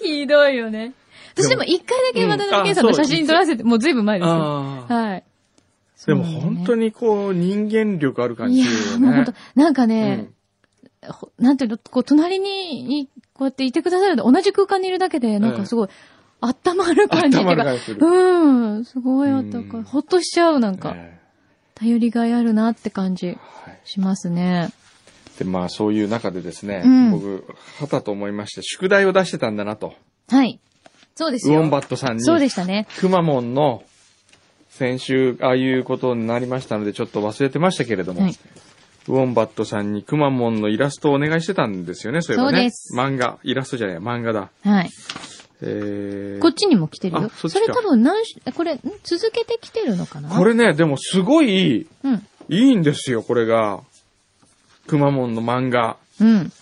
[0.00, 0.92] ひどいよね。
[1.36, 4.34] 私でも一回だけ渡辺謙さんと写真撮らせて、もうずいぶん前ですよ。
[4.34, 5.24] あーはい。
[6.06, 8.64] でも本当ににこう、人間力ある感じい。
[8.64, 10.28] やーもう本当なんかうね
[11.38, 15.88] なんていうの、こう、隣にい、こうやっていてくださると、同じ空間にいるだけで、なんかすごい、
[16.40, 19.60] 温まる感じっていうか温まる感じする、うん、すごいあったかい。
[19.62, 21.14] うんほっとしちゃう、なんか、ね
[21.74, 23.36] 頼りがいあるなって感じはい
[23.84, 24.70] しますね。
[25.38, 27.44] で、まあそういう中でですね、うん僕、
[27.80, 29.94] はたと思いまして、宿題を出してたんだなと。
[30.28, 30.60] はい。
[31.16, 31.58] そうですよ。
[31.58, 32.86] ウォンバットさんに、そうでしたね。
[32.98, 33.82] くまモンの、
[34.70, 38.36] 先週、ああいうことになりましたので、ちょっと忘れてましたけれども、はい
[39.08, 42.58] ウォンバットさんにくまモンのイラストをお願いしてたんですよね、そういえばね。
[42.58, 44.50] そうです漫画、イラストじゃない、漫画だ。
[44.64, 44.90] はい。
[45.62, 47.22] えーこっちにも来てるよ。
[47.26, 48.80] あそっちかそれ多分何し、これ、ん？
[49.02, 50.28] 続けてきてるのかな？
[50.28, 52.26] これね、でもすごいうん。
[52.48, 53.80] いいんですよ、これが。
[54.86, 55.96] くまモンの漫画。
[56.20, 56.52] うん。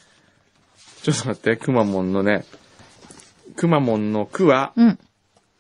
[1.03, 2.45] ちょっと待って、くまモンのね、
[3.57, 4.99] くまモンのくは、うん。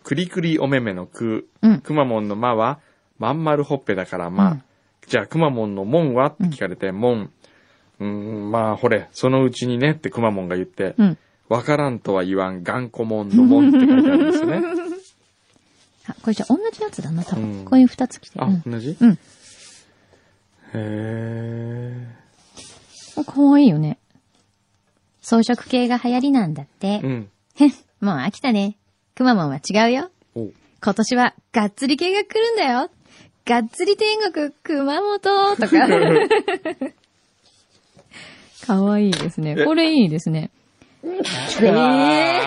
[0.05, 1.49] くりくりおめめのく。
[1.63, 1.81] うん。
[1.81, 2.79] くまモンのまは、
[3.19, 4.63] まん丸ほっぺだからま。
[5.05, 6.27] うんじゃあ、くまモンのもんは？
[6.27, 7.31] って聞かれて、もん。
[8.01, 11.19] うーん、まあ、ほれ、そのうちにねってくまモンが言って、うん。
[11.49, 14.63] わからんとは言わん、頑固もんのもんって書いてあるんですよね。
[16.09, 17.45] あ、これじゃあ同じやつだな、多分。
[17.59, 18.45] うんこういう二つ来てる。
[18.45, 18.63] あ、うん。
[18.65, 18.97] 同じ？
[19.01, 19.19] うん。
[20.75, 22.09] へ
[23.27, 23.99] かわいいよね。
[25.21, 27.05] 装飾系が流行りなんだってー。
[27.05, 27.09] う。
[27.09, 27.31] ん。
[27.57, 28.77] へん、もう飽きたね。
[29.15, 30.11] くまモンは違うよ。
[30.35, 30.49] お
[30.83, 32.91] 今年はがっつり系が来るんだよ。
[33.45, 35.19] がっつり天国、熊本
[35.57, 35.69] とか。
[38.67, 39.57] かわいいですね。
[39.59, 40.51] えこれいいですね。
[41.05, 41.09] え
[41.67, 42.41] え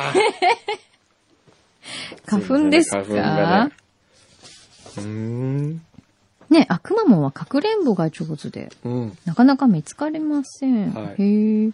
[2.26, 3.02] 花粉ですか？
[3.02, 3.72] ね
[4.98, 5.82] うーん。
[6.50, 9.18] ねあ、くまモンはかくれんぼが上手で、うん。
[9.26, 10.94] なかなか見つかりません。
[10.94, 11.72] はいへえ。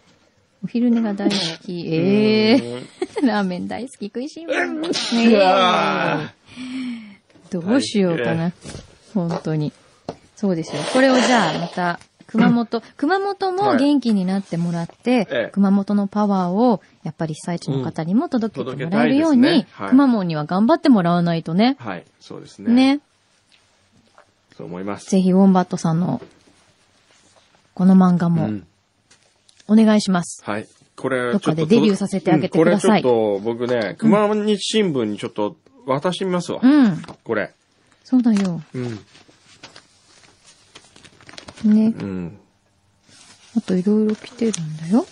[0.63, 1.85] お昼寝が大好き。
[1.87, 2.55] ええ
[3.21, 4.53] うん ラーメン大好き食いしん坊。
[4.53, 4.57] う
[5.29, 6.33] ねわ
[7.51, 8.51] どうしようかな。
[9.13, 9.73] 本当に。
[10.35, 10.81] そうですよ。
[10.93, 21.75] これをじゃあまた、熊本、 熊本も元気になってもらって、ええ熊本のパワーを、やっぱり被災地の方にも届けてもらえるよううんに、届けたいですねはい熊本には頑張ってもらわないとね。
[21.79, 22.73] はい、そうですね。
[22.73, 22.99] ね。
[24.57, 25.09] そう思います。
[25.09, 26.21] ぜひ、ウォンバットさんの、
[27.73, 28.67] この漫画も、うん。
[29.67, 30.43] お願いします。
[30.43, 30.67] はい。
[30.95, 36.59] これ、どっかでデビューさせてあげてくださいうんこれちょっと僕ね、熊日新聞にちょっと渡してみますわ。
[36.61, 37.01] うん。
[37.23, 37.53] これ。
[38.03, 38.61] そうだよ。
[38.73, 38.99] うん。
[41.63, 41.93] ね。
[41.97, 42.37] うん。
[43.57, 45.05] あといろいろ来てるんだよ。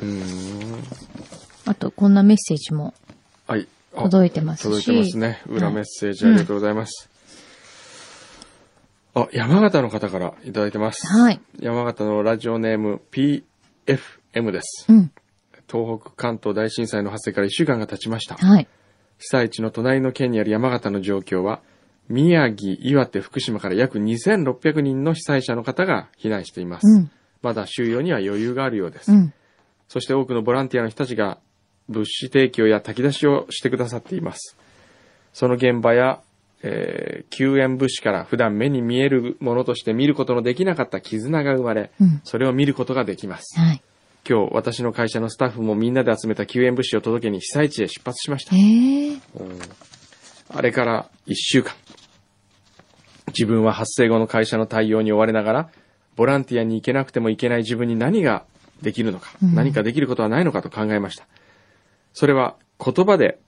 [0.00, 0.82] うーん。
[1.66, 2.94] あと、こんなメッセージも
[3.46, 3.68] はい。
[3.94, 4.62] あ届いてますし。
[4.64, 5.42] 届いてますね。
[5.46, 7.08] 裏メッセージありがとうございます。
[9.14, 11.06] あ、山形の方からいただいてます。
[11.06, 11.40] はい。
[11.60, 14.86] 山形のラジオネーム PFM です。
[14.88, 15.12] うん。
[15.74, 18.36] 東北関東大震災の発生から1週間が経ちました。
[18.36, 18.68] はい。
[19.18, 21.60] 被災地の隣の県にある山形の状況は、
[22.08, 26.86] 宮城、岩手、福島から約2600人の被災者の方が避難しています。
[26.86, 27.10] うん。
[27.42, 29.10] まだ収容には余裕があるようです。
[29.10, 29.32] うん。
[29.88, 31.38] そして多くのボランティアの人たちが
[31.88, 34.56] 物資提供や炊き出しをしてくださっています。
[35.32, 36.20] その現場や、
[36.62, 42.20] えー救援物資から普段目に見えるものとして見ることのできなかった絆が生まれ、うん。
[42.22, 43.58] それを見ることができます。
[43.58, 43.82] はい。
[44.26, 49.12] 今日、私の会社のスタッフもみんなで集めた救援物資を届けに被災地へ出発しましたえ。
[49.12, 49.18] え
[50.48, 51.74] あれから1週間。
[53.28, 55.70] 自分は発生後の会社の対応に追われながら、
[56.16, 58.44] ボランティアに行けなくてもいけない自分に何が
[58.80, 61.26] できるのか、うん何かできることはないのかと考えました。
[62.12, 63.40] それは言葉で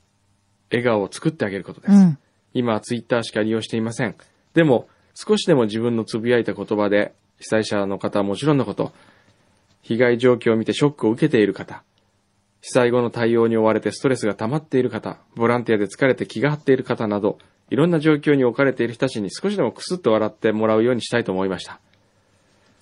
[0.71, 1.93] 笑顔を作ってあげることです。
[1.93, 2.19] うん。
[2.53, 4.15] 今はツイッターしか利用していません。
[4.55, 8.93] でも、少しでも自分のつぶやいた言葉で、被災者の方はもちろんのこと、
[9.87, 11.85] 被害状況を見てショックを受けている方、
[12.61, 17.38] 被災後の対応に追われてストレスが溜まっている方、ボランティアで疲れて気が張っている方など、
[17.70, 21.79] いろんな状況に置かれている人たちに少しでもクスッと笑ってもらうようにしたいと思いました。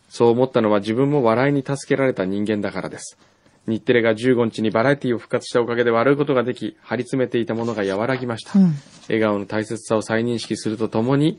[0.08, 3.18] そう思ったのは自分も笑いに助けられた人間だからです。
[3.66, 8.58] 日テレが15日にバラエティを復活したおかげで笑うことができ、張り詰めていたものが和らぎました。
[8.58, 8.74] うん。
[9.08, 11.38] 笑顔の大切さを再認識するとともに、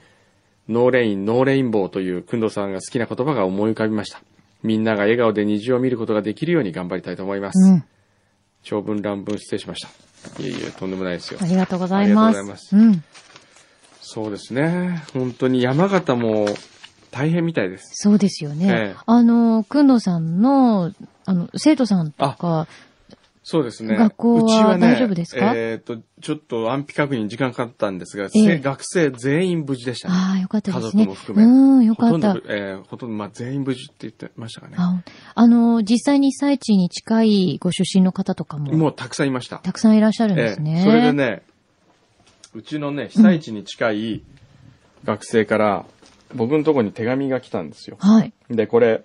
[0.69, 4.21] No rain, no rainbow という、くんどさんが好きな言葉が思い浮かびました。
[4.63, 7.70] みんなが笑顔で虹を見ることができるように頑張りたいと思います。
[7.70, 7.84] うん。
[8.63, 9.89] 長文乱文失礼しました。
[10.41, 11.46] いえいえ、とんでもないですよあ。
[11.46, 12.39] りがとうございます。
[12.39, 13.04] ありがとうございますうん。
[14.02, 15.04] そうですね。
[15.13, 16.48] 本当に山形も
[17.12, 17.91] 大変みたいです。
[17.94, 18.68] そうですよね。
[18.70, 20.91] ええあの、くんどさんの、
[21.26, 22.68] あの、生徒さんとか、
[23.47, 23.95] そうですね。
[23.95, 25.53] 学校はうちはね大丈夫ですか？
[25.55, 30.15] えっ、と、ちょっと安否確認時間かかったんですが、ええせ学生全員無事でしたね。
[30.17, 31.03] ああ、よかった家ですね。
[31.03, 31.45] 族も含め。
[31.45, 32.53] うん、よかったほとんど、。
[32.53, 34.73] えーほとんど、まあ、全員無事って言ってましたかね。
[34.79, 34.99] あ
[35.36, 39.60] あの、実際に被災地に近いご出身の方とかも、もうたくさんいました。
[39.60, 40.77] たくさんいらっしゃるんですね。
[40.77, 41.43] ええそれでね、
[42.55, 44.23] うちのね、被災地に近い
[45.03, 45.86] 学生から、
[46.34, 47.97] 僕のところに手紙が来たんですよ。
[47.99, 48.34] はい。
[48.49, 49.03] で、これ、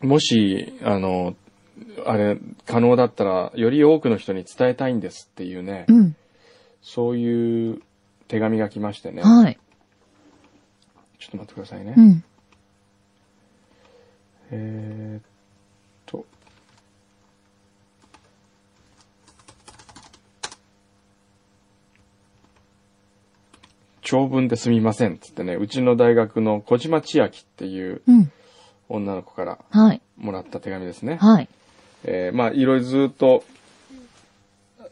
[0.00, 1.36] もし、あの、
[2.06, 6.16] あれ、可能だったら、より多くの人に伝えたいんですっていうね、うん。
[6.82, 7.82] そういう
[8.28, 9.22] 手紙が来ましてね。
[9.22, 9.58] はい。
[11.18, 11.94] ちょっと待ってくださいね。
[11.96, 12.24] うん。
[14.50, 15.22] えーっ
[16.06, 16.24] と。
[24.02, 28.32] 長文ですみませんっつってね、うちの大学の小島千秋っていう、うん。
[28.88, 30.00] 女の子からはい。
[30.16, 31.16] もらった手紙ですね。
[31.20, 31.48] はい。
[32.04, 33.44] えーまあ、いろいろずっと、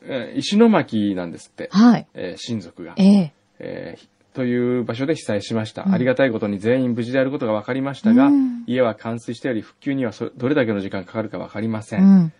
[0.02, 2.06] えー石巻なんですって、はい。
[2.14, 2.94] えー親族が。
[2.96, 3.32] ええ。
[3.58, 12.32] えーという場所で被災しました、うんありがたいことに全員無事であることが分かりましたが、うん家は冠水しており復旧にはそどれだけの時間かかるか分かりません、うん。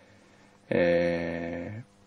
[0.69, 1.97] えー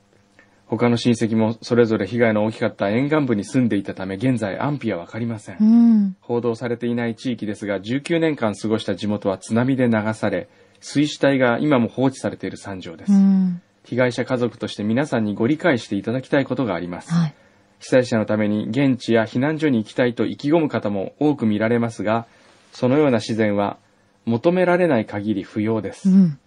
[0.68, 6.16] 他の親戚もそれぞれ被害の大きかった沿岸部に住んでいたため現在安否は分かりません、うん。
[6.20, 10.48] 報道されていない地域ですが19年間過ごした地元は津波で流され
[10.80, 13.62] 水死体が今も放置されている惨状です、うん。
[13.84, 17.34] 被害者家族として皆さんにご理解していただきたいことがあります、はい。
[17.80, 22.26] 被災者のために現地や避難所に行きたいと意気込む方も多く見られますが、
[22.72, 23.78] そのような自然は
[24.24, 26.08] 求められない限り不要です。
[26.08, 26.38] うん。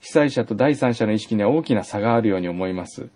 [0.00, 3.08] 被災者と第三者の意識には大きな差があるように思います。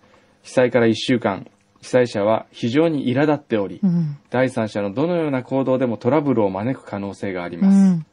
[0.43, 1.47] 被災から1週間、
[1.81, 4.17] 被災者は非常に苛立っており、うん。
[4.29, 7.77] 第三者のどのような行動でもトラブルを招く可能性がありうます。
[7.77, 8.05] ん。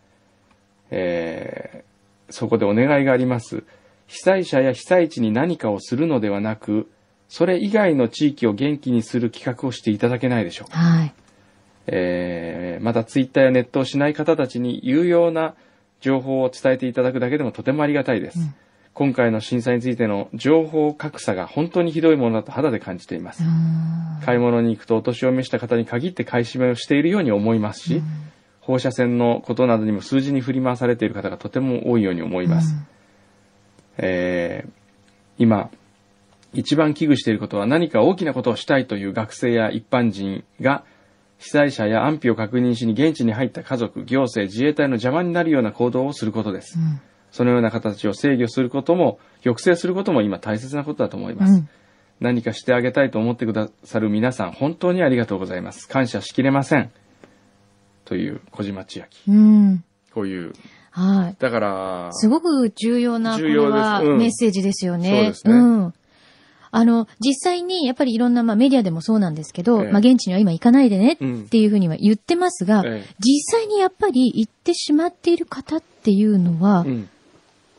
[0.91, 1.91] えー
[2.33, 3.64] そこでお願いがあります。
[4.07, 6.91] 被災者や被災地に何かをするのではなく、
[7.28, 10.76] それ以外の地域を元気にする企画をしていただけないでしょうか。
[10.76, 11.14] はい。
[11.87, 15.55] えーまたツイッターやネットをしない方たちに有用な
[16.01, 18.41] 情報を伝えていただくだけでもとてもありがたいです。
[18.41, 18.55] うん
[18.95, 23.43] 今回の震災についての情報格差が本当にひどいものだと肌で感じています。
[23.43, 24.22] うん。
[24.22, 28.03] 買い物に行くとお年を召した方に限って買い占めをしているように思いますし、
[28.63, 32.75] 放射線のことなどにも数字に振り回されている方がとても多いように思います。
[33.99, 34.83] えー
[35.39, 35.71] 今、
[36.53, 40.85] 一番危惧していることは何か大きなことをしたいという学生や一般人が
[41.39, 46.79] 被災者や安否を確認しに現地に入った家族、行政、自衛隊の邪魔になるような行動をすることです。
[46.79, 47.01] うん。
[47.33, 51.55] そのような形を制御することも、抑制することも今大切なことだと思います。
[51.55, 51.69] うん。
[52.21, 55.89] 何かしてあげたいと思ってくださる皆さん、本当にありがとうございます。
[55.89, 56.93] 感謝しきれません。
[58.05, 59.30] という小島千秋。
[59.30, 59.84] うん。
[60.12, 60.53] こういう。
[60.90, 61.36] はい。
[61.38, 65.11] だから、すごく重要な、これ重要ですはうんメッセージですよね。
[65.11, 65.94] そうですねん。
[66.74, 77.09] あの、実際に、やっぱりいろんな、まあメディアでもそうなんですけど、ええまあ現地には今行かないでねうんっていうふうには言ってますが、ええ実際にやっぱり行ってしまっている方っていうのはう、ん、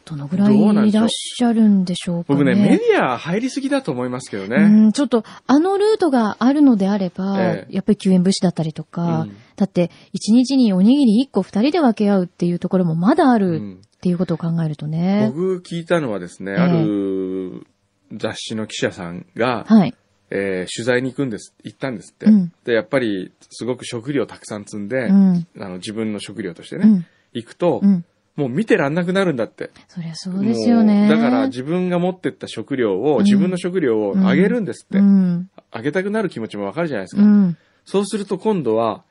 [0.06, 2.40] どのぐらいいらっしゃるんでしょうかね。
[2.40, 4.58] 僕ね、メディア入りすぎだと思いますけどね。
[4.58, 15.32] うん、ちょっと、あのルートがあるのであれば、ええやっぱり救援物資だったりとか、うんだって、一日におにぎり1個2人で分け合うっていうところもまだあうるんっていうことを考えるとね。
[15.32, 17.68] 僕聞いたのはですね、ええある
[18.12, 19.96] 雑誌の記者さんが、はい。
[20.30, 22.26] えー取材に行くんです、行ったんですって。
[22.26, 25.48] うんで、やっぱりすごく食料たくさん積んで、うん。
[25.60, 27.06] あの自分の食料としてね、うん。
[27.34, 28.06] 行くと、うん。
[28.36, 29.70] もう見てらんなくなるんだって。
[29.88, 31.08] そりゃそうですよね。
[31.08, 34.98] だから自分が持ってった食料を、うん自分の食料をあげるんですって。
[34.98, 35.50] うん。
[35.72, 37.22] あげたくなる気持ちもわかるじゃないですか。
[37.22, 37.58] うん。
[37.86, 39.04] そうすると今度は、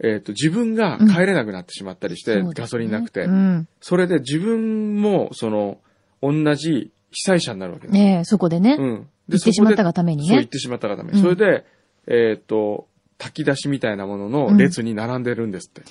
[0.00, 3.68] えっ、と、自分が帰れなくなってしまったりして、ガソリンなくて、うん。
[3.80, 5.78] それで自分も、その、
[6.22, 7.94] 同じ被災者になるわけです。
[7.94, 8.76] ねえ、そこでね。
[8.78, 9.08] うん。
[9.28, 11.18] 行ってしまったがためにねそう、行ってしまったがために。
[11.18, 11.64] うんそれで、
[12.06, 12.86] えっ、と、
[13.18, 15.82] 炊き出しみたいなものの列に並んでるんですって。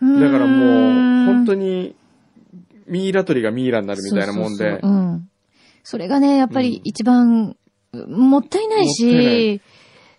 [0.00, 1.94] だからもう、本当にに、
[2.86, 5.30] ミイラ取りがミイラになるみたいなもんで、そうそうそううん。
[5.84, 7.56] それがね、やっぱり一番、
[7.92, 9.60] もったいないし、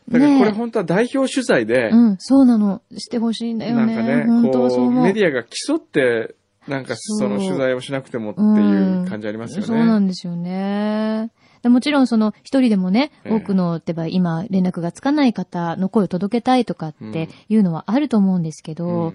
[0.09, 2.82] だからこれね本当は代表取材で、えうん、そうなの。
[2.97, 3.95] してほしいんだよね。
[3.95, 4.91] なんかね、本当はそう。
[4.91, 6.36] メディアが競って、
[6.67, 9.67] なんかそうその取材をしなくてもっていう感じありますよね。
[9.67, 11.32] そうなんですよね。
[11.63, 19.13] でもちろんその一人でもね、ええ多くの、例えば今連絡がつかない方の声を届けたいとかっていうのはあると思うんですけど、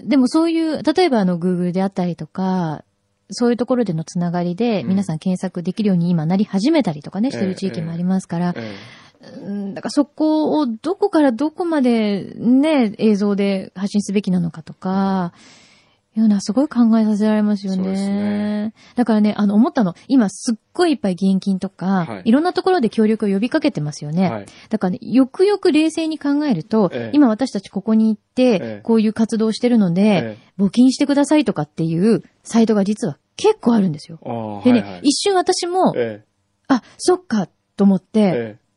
[0.00, 2.84] でもそういう、例えばあの Google であったりとか、
[3.30, 4.88] そういうところでのつながりでうん。
[4.88, 8.74] 皆さん検索できるように今なり始めたりとかね、してる地域もありますから、え
[9.42, 15.32] うんだからそこをどこからどこまでね、映像で発信すべきなのかとか、
[16.18, 18.68] いうのはすごい考えさせられますよそうですね。
[18.68, 18.74] ね。
[18.96, 22.22] だからね、あの、思ったの、今すっごいいっぱい現金とか、はい。
[22.26, 24.30] い、ろんなところで協力を呼びかけてますよね。
[24.30, 24.46] はい。
[24.68, 27.10] だからね、よくよく冷静に考えると、ええ。
[27.14, 28.80] 今私たちここに行って、ええ。
[28.82, 34.18] こういう活動をしてるので、え募金してくださいとかっていうサイトが実は結構あるんですよ。
[34.64, 35.00] でね、はいはい。
[35.04, 36.24] 一瞬私も、え。
[36.68, 38.67] あ、そっか、と思って、ええ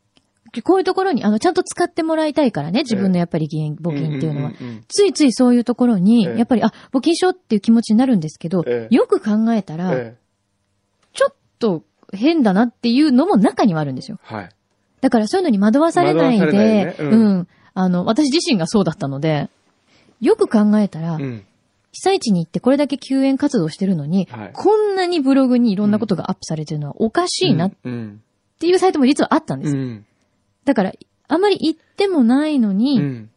[0.60, 4.52] こういうところに、あの、ちゃんと使ってもらいたいからね、自分のやっぱり募金っていうのは。
[4.88, 10.22] ついついそういうところに、ええやっぱり、あ、募金しようっていう気持ちになるんですけど、ええよく考えたら、ええ
[11.14, 11.82] ちょっと
[12.12, 14.18] 変だなっていうのも中にはあるんですよ。
[14.22, 14.48] はい。
[15.00, 19.48] だからそういうのに惑わされないで、ううんん、あの、私自身がそうだったので、
[20.20, 21.44] よく考えたら、うん。
[21.94, 28.22] 被災地に行ってこれだけ救援活動してるのに、はいこんなにブログにいろんなことがアップされてるのはおかしいなっうん。
[28.58, 29.76] ていうサイトも実はあったんです。
[29.76, 30.06] うん。
[30.64, 30.92] だから、
[31.28, 33.28] あまり言ってもないのに、うん。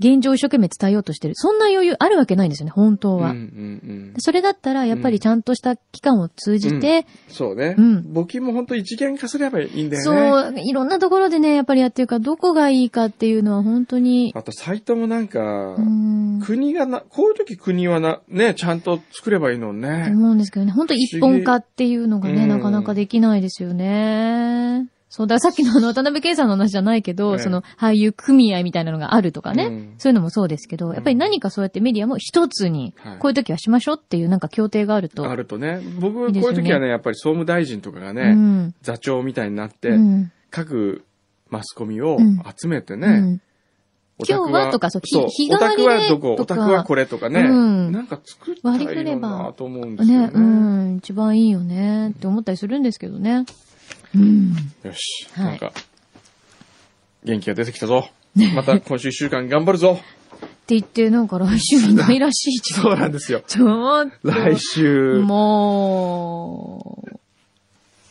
[0.00, 1.34] 現状を一生懸命伝えようとしてる。
[1.36, 3.30] そんな余裕あるわけないんですよね、本当は。
[3.30, 4.14] うんうんうん。
[4.18, 7.76] それだったら、やっぱりちゃんとした期間を通じて、そうね。
[7.78, 10.30] うん募金も本当一元化すればいいんだよね。
[10.30, 20.08] そう、いろんなところでね、やっぱりやってるから、どこがいいかっていうのは本当に、あと、サイトもなんかう、ん、国がな、こういう時国はな、ね、ちゃんと作ればいいのとね。
[20.10, 24.88] 思うんですけどね、本当一本化っていうのがね、うんなかなかできないですよね。
[25.16, 35.30] そうだ、さっきのあの、渡辺圭さんの話じゃないけど、ええその、俳優組合みたいなのがあるとかね、うんそういうのもそうですけど、やっぱり何かそうやってメディアも一つにはい、こういう時はしましょうっていうなんか協定があると。
[35.30, 35.80] あるとね。
[36.00, 38.74] 僕、いいですよねこういう時はね、やっぱり総務大臣とかがうね、ん。
[38.82, 40.32] 座長みたいになってう、ん。
[40.50, 41.04] 各
[41.48, 43.40] マスコミをうん集めてね、うん。
[44.18, 50.26] オタク今日はとかそう日オタクはどこ、日替わりでとかオタクはこれとかね、うんなんか作ったらいいのになと思うんですよね。
[50.26, 53.44] ね、うん、一番いいよねって思ったりするんですけどね。
[54.14, 54.54] うん。
[54.84, 55.72] よし、はいなんか、
[57.24, 58.08] 元気が出てきたぞ。
[58.54, 59.98] また今週一週間頑張るぞ。
[60.00, 62.58] って言って、なんか来週いないらしい。
[62.72, 63.42] そうなんですよ。
[63.46, 64.30] ちょっと。
[64.30, 67.04] 来週、も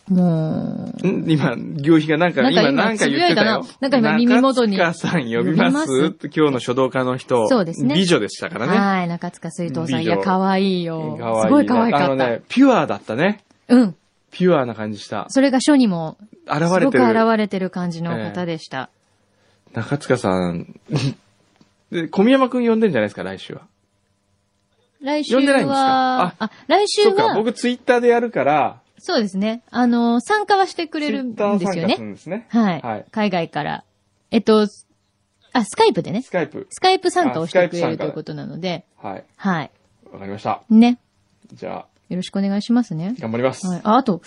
[0.10, 1.26] う、もう、ん？
[1.30, 6.16] 今、行費がなんか、なんか今今なんか言ってたよななんか今耳元に中塚さん呼びます？
[6.36, 7.48] 今日の書道家の人。
[7.48, 8.78] そうですね美女でしたからね。
[8.78, 10.04] はい、中塚水藤さん。
[10.04, 11.18] いや、可愛いよ。
[11.20, 12.06] 可愛いすごい可愛かった。
[12.06, 13.40] あのね、ピュアだったね。
[13.70, 13.96] うん。
[14.34, 15.26] ピュアな感じした。
[15.30, 17.04] それが書にも、現すごくれてる。
[17.06, 18.90] 現れてる感じの方でした。
[19.74, 20.80] 中塚さん、
[21.92, 23.62] で、小宮山くん呼んでんじゃないですか、来週は。
[25.02, 25.80] 来週呼んでないんですか？
[25.80, 29.64] は、あ、来週そうか、は、僕ツイッターでやるから、そうですね。
[29.70, 32.48] あの、参加はしてくれるんですよねですね。
[32.50, 32.82] はい。
[32.82, 33.84] はい海外から。
[34.32, 34.66] えっと、
[35.52, 36.32] あ、スカイプでねス。
[36.32, 36.68] カイプ。
[36.70, 39.24] スカイプ参加をしてくれるということなので、はい。
[39.36, 39.72] はい。
[40.10, 40.62] わかりました。
[40.70, 41.00] ね。
[41.54, 43.16] じゃあ、よろしくお願いしますね。
[43.20, 43.66] 頑張ります。
[43.68, 43.82] はい。
[43.84, 44.22] あ、あと、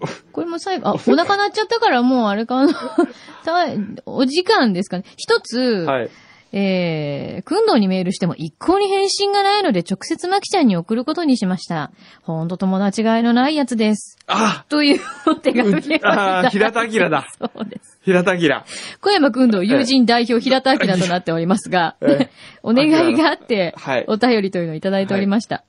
[0.32, 2.72] これも最後、あ、お腹鳴っちゃったからもうあれかな。
[3.44, 3.66] た
[4.06, 5.04] お時間ですかね。
[5.16, 6.10] 一つ、はい。
[6.52, 11.92] えー、くんどうにメールしても一向に返信がないので直接まきちゃんに送ることにしました。
[12.22, 14.18] ほんと友達がいのないやつです。
[14.26, 17.28] あというお手紙がいただいあー平田明だ。
[17.38, 18.00] そうです。
[18.02, 18.64] 平田明。
[19.00, 22.30] 小山くんどう友人代表平田明となっておりますがええ、
[22.64, 25.64] お願いがあってはい、お便りというのをいただいておりました。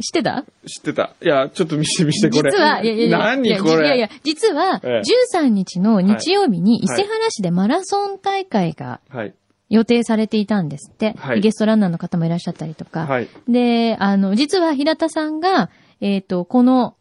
[0.00, 0.44] 知ってた？
[0.66, 1.14] 知ってた。
[1.22, 2.50] いや、ちょっと見せて見せて、これ。
[2.50, 3.86] 実は、いやいやいや、何これ？
[3.86, 9.34] いやいや、実は、ええ13日の日曜日に伊はい勢原市でマラソン大会がはい。
[9.70, 11.14] 予定されていたんですって。
[11.18, 13.06] はいゲストランナーの方もいらっしゃったりとか。
[13.06, 13.28] はい。
[13.48, 15.70] で、あの、実は平田さんが、
[16.00, 16.94] えっ、と、この、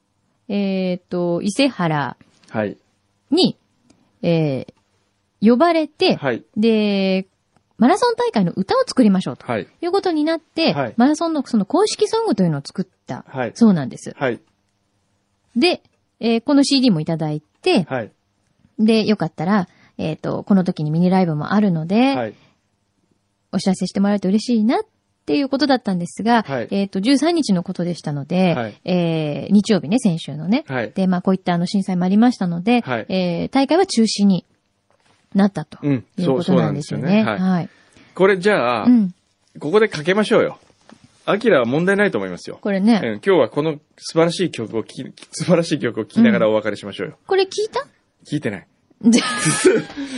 [0.49, 2.17] えっ、と、伊勢原
[2.49, 2.77] はい。
[3.31, 3.57] に、
[4.21, 4.73] えー
[5.39, 6.43] 呼ばれて、はい。
[6.57, 7.27] で、
[7.77, 9.67] マラソン大会の歌を作りましょうとはい。
[9.81, 13.51] いうことになって、はいマラソンのその公式ソングというのを作ったはい。
[13.55, 14.13] そうなんです。
[14.17, 14.39] はい。
[15.55, 15.81] で、
[16.19, 18.11] えーこの CD もいただいて、はい。
[18.79, 19.67] で、よかったら、
[19.97, 22.33] えっ、と、この時にミニライブもあるので、はい。
[23.51, 24.79] お知らせしてもらえると嬉しいなっ
[25.25, 30.63] ていうことだったんですが、はいえっ、と、13日のことでしたので、はいえー日曜日ね、先週のね。
[30.67, 30.91] はい。
[30.91, 34.45] で、まあ、こういったあの震災もありましたので、はいえー大会は中止に
[35.37, 36.05] なったとうん。
[36.17, 37.19] いうそう、ことなんでですすよね。
[37.19, 37.31] よね。
[37.31, 37.39] はい。
[37.39, 37.69] はい。
[38.15, 39.13] これじゃあう、ん。
[39.59, 40.59] ここでかけましょうよ。
[41.25, 42.57] アキラは問題ないと思いますよ。
[42.61, 47.17] これね、うん、今日はこの素晴らしい曲を聴き、素晴らしい曲を聴きながらお別れしましょうよ。
[47.27, 47.85] これ聞いた？
[48.25, 48.67] 聞いてない。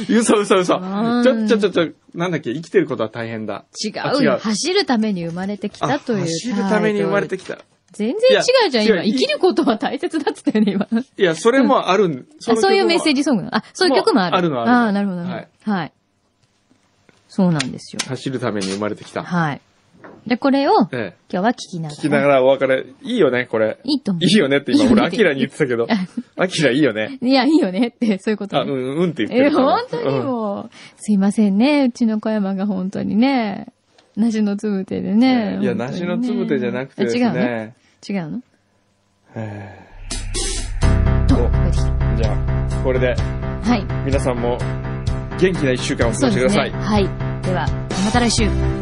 [0.07, 0.79] 嘘嘘嘘。
[1.23, 3.65] ちょ、ちょ、ちょ、ちょ、なんだっけ、生きてることは大変だ。
[3.83, 4.03] 違うよ。
[4.05, 6.19] あ違う走るために生まれてきたという。
[6.21, 7.57] 走るために生まれてききた。
[7.91, 9.03] 全然違うじゃん、今。
[9.03, 11.01] 生きることは大切だって言ったよね、今。
[11.17, 13.15] いや、それもあるん、あそういうメッセージ。
[13.19, 14.37] ジソングなのあ、そういう曲もある。
[14.37, 15.77] あるのあるのああ、なるほど、なるほど。
[15.77, 15.91] はい。
[17.27, 17.99] そうなんですよ。
[18.07, 19.23] 走るために生まれてきた。
[19.23, 19.61] はい。
[20.27, 21.17] で、これを、ええ。
[21.31, 21.95] 今日は聞きながら。
[21.95, 22.85] 聞きながらお別れ。
[23.01, 23.79] いいよね、これ。
[23.83, 24.25] いいと思う。
[24.25, 25.87] いいよねって今、俺、アキラに言ってたけど。
[26.37, 27.17] アキラいいよね。
[27.21, 29.71] いや、いいよねって、そういうことあ、ね、うん、うんって言ってえ、るから。
[29.77, 33.67] 本当にもう、すいませんね、うちの小山が本当にね、
[34.19, 35.59] 梨のつぶてでうんね。
[35.61, 37.33] いや、ね梨のつぶてじゃなくてですあ違うの？
[37.33, 37.75] ね。
[38.07, 38.41] 違うの？
[39.35, 39.89] えー
[42.17, 43.15] じゃあ、これで、
[43.63, 43.85] はい。
[44.05, 44.57] 皆さんも、
[45.39, 46.71] 元気な一週間をお過ごしください。
[46.71, 46.77] ね。
[46.77, 47.03] はい。
[47.43, 47.65] では、
[48.05, 48.78] また来週。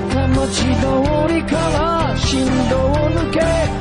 [0.00, 3.77] で片町通りから振動を抜け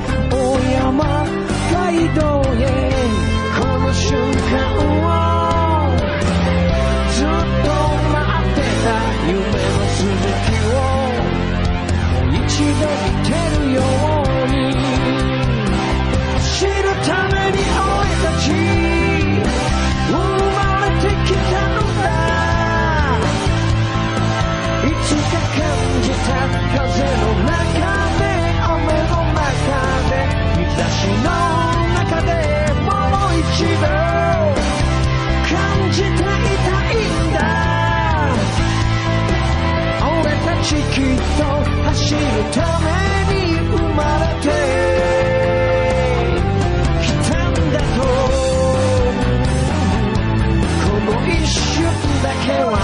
[41.38, 42.20] 走る
[42.52, 42.86] ため
[43.36, 43.38] に
[43.70, 44.48] 生まれて
[47.04, 48.02] きたんだと
[50.84, 51.86] この一瞬
[52.24, 52.76] だけは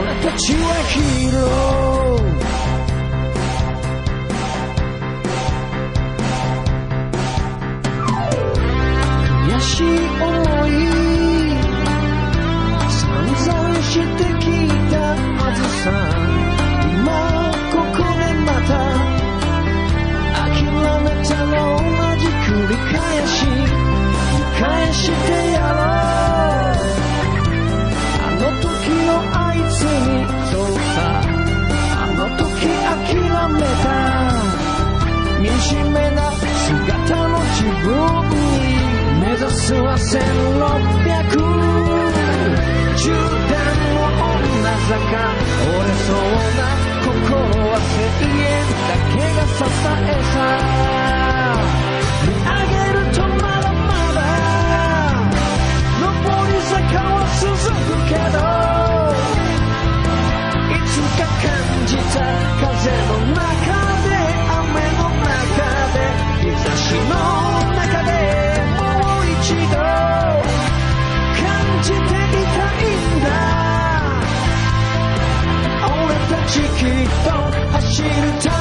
[0.00, 1.63] 俺たちはヒーロー。
[25.04, 26.80] してやろう
[28.24, 28.66] あの時
[29.04, 30.96] のあいつにそうさ
[31.92, 32.48] あの時
[33.04, 33.12] 諦
[33.52, 33.86] めた
[35.44, 37.92] 惨めな姿の自分
[38.30, 38.40] に
[39.20, 40.43] 目指すは戦
[78.04, 78.53] と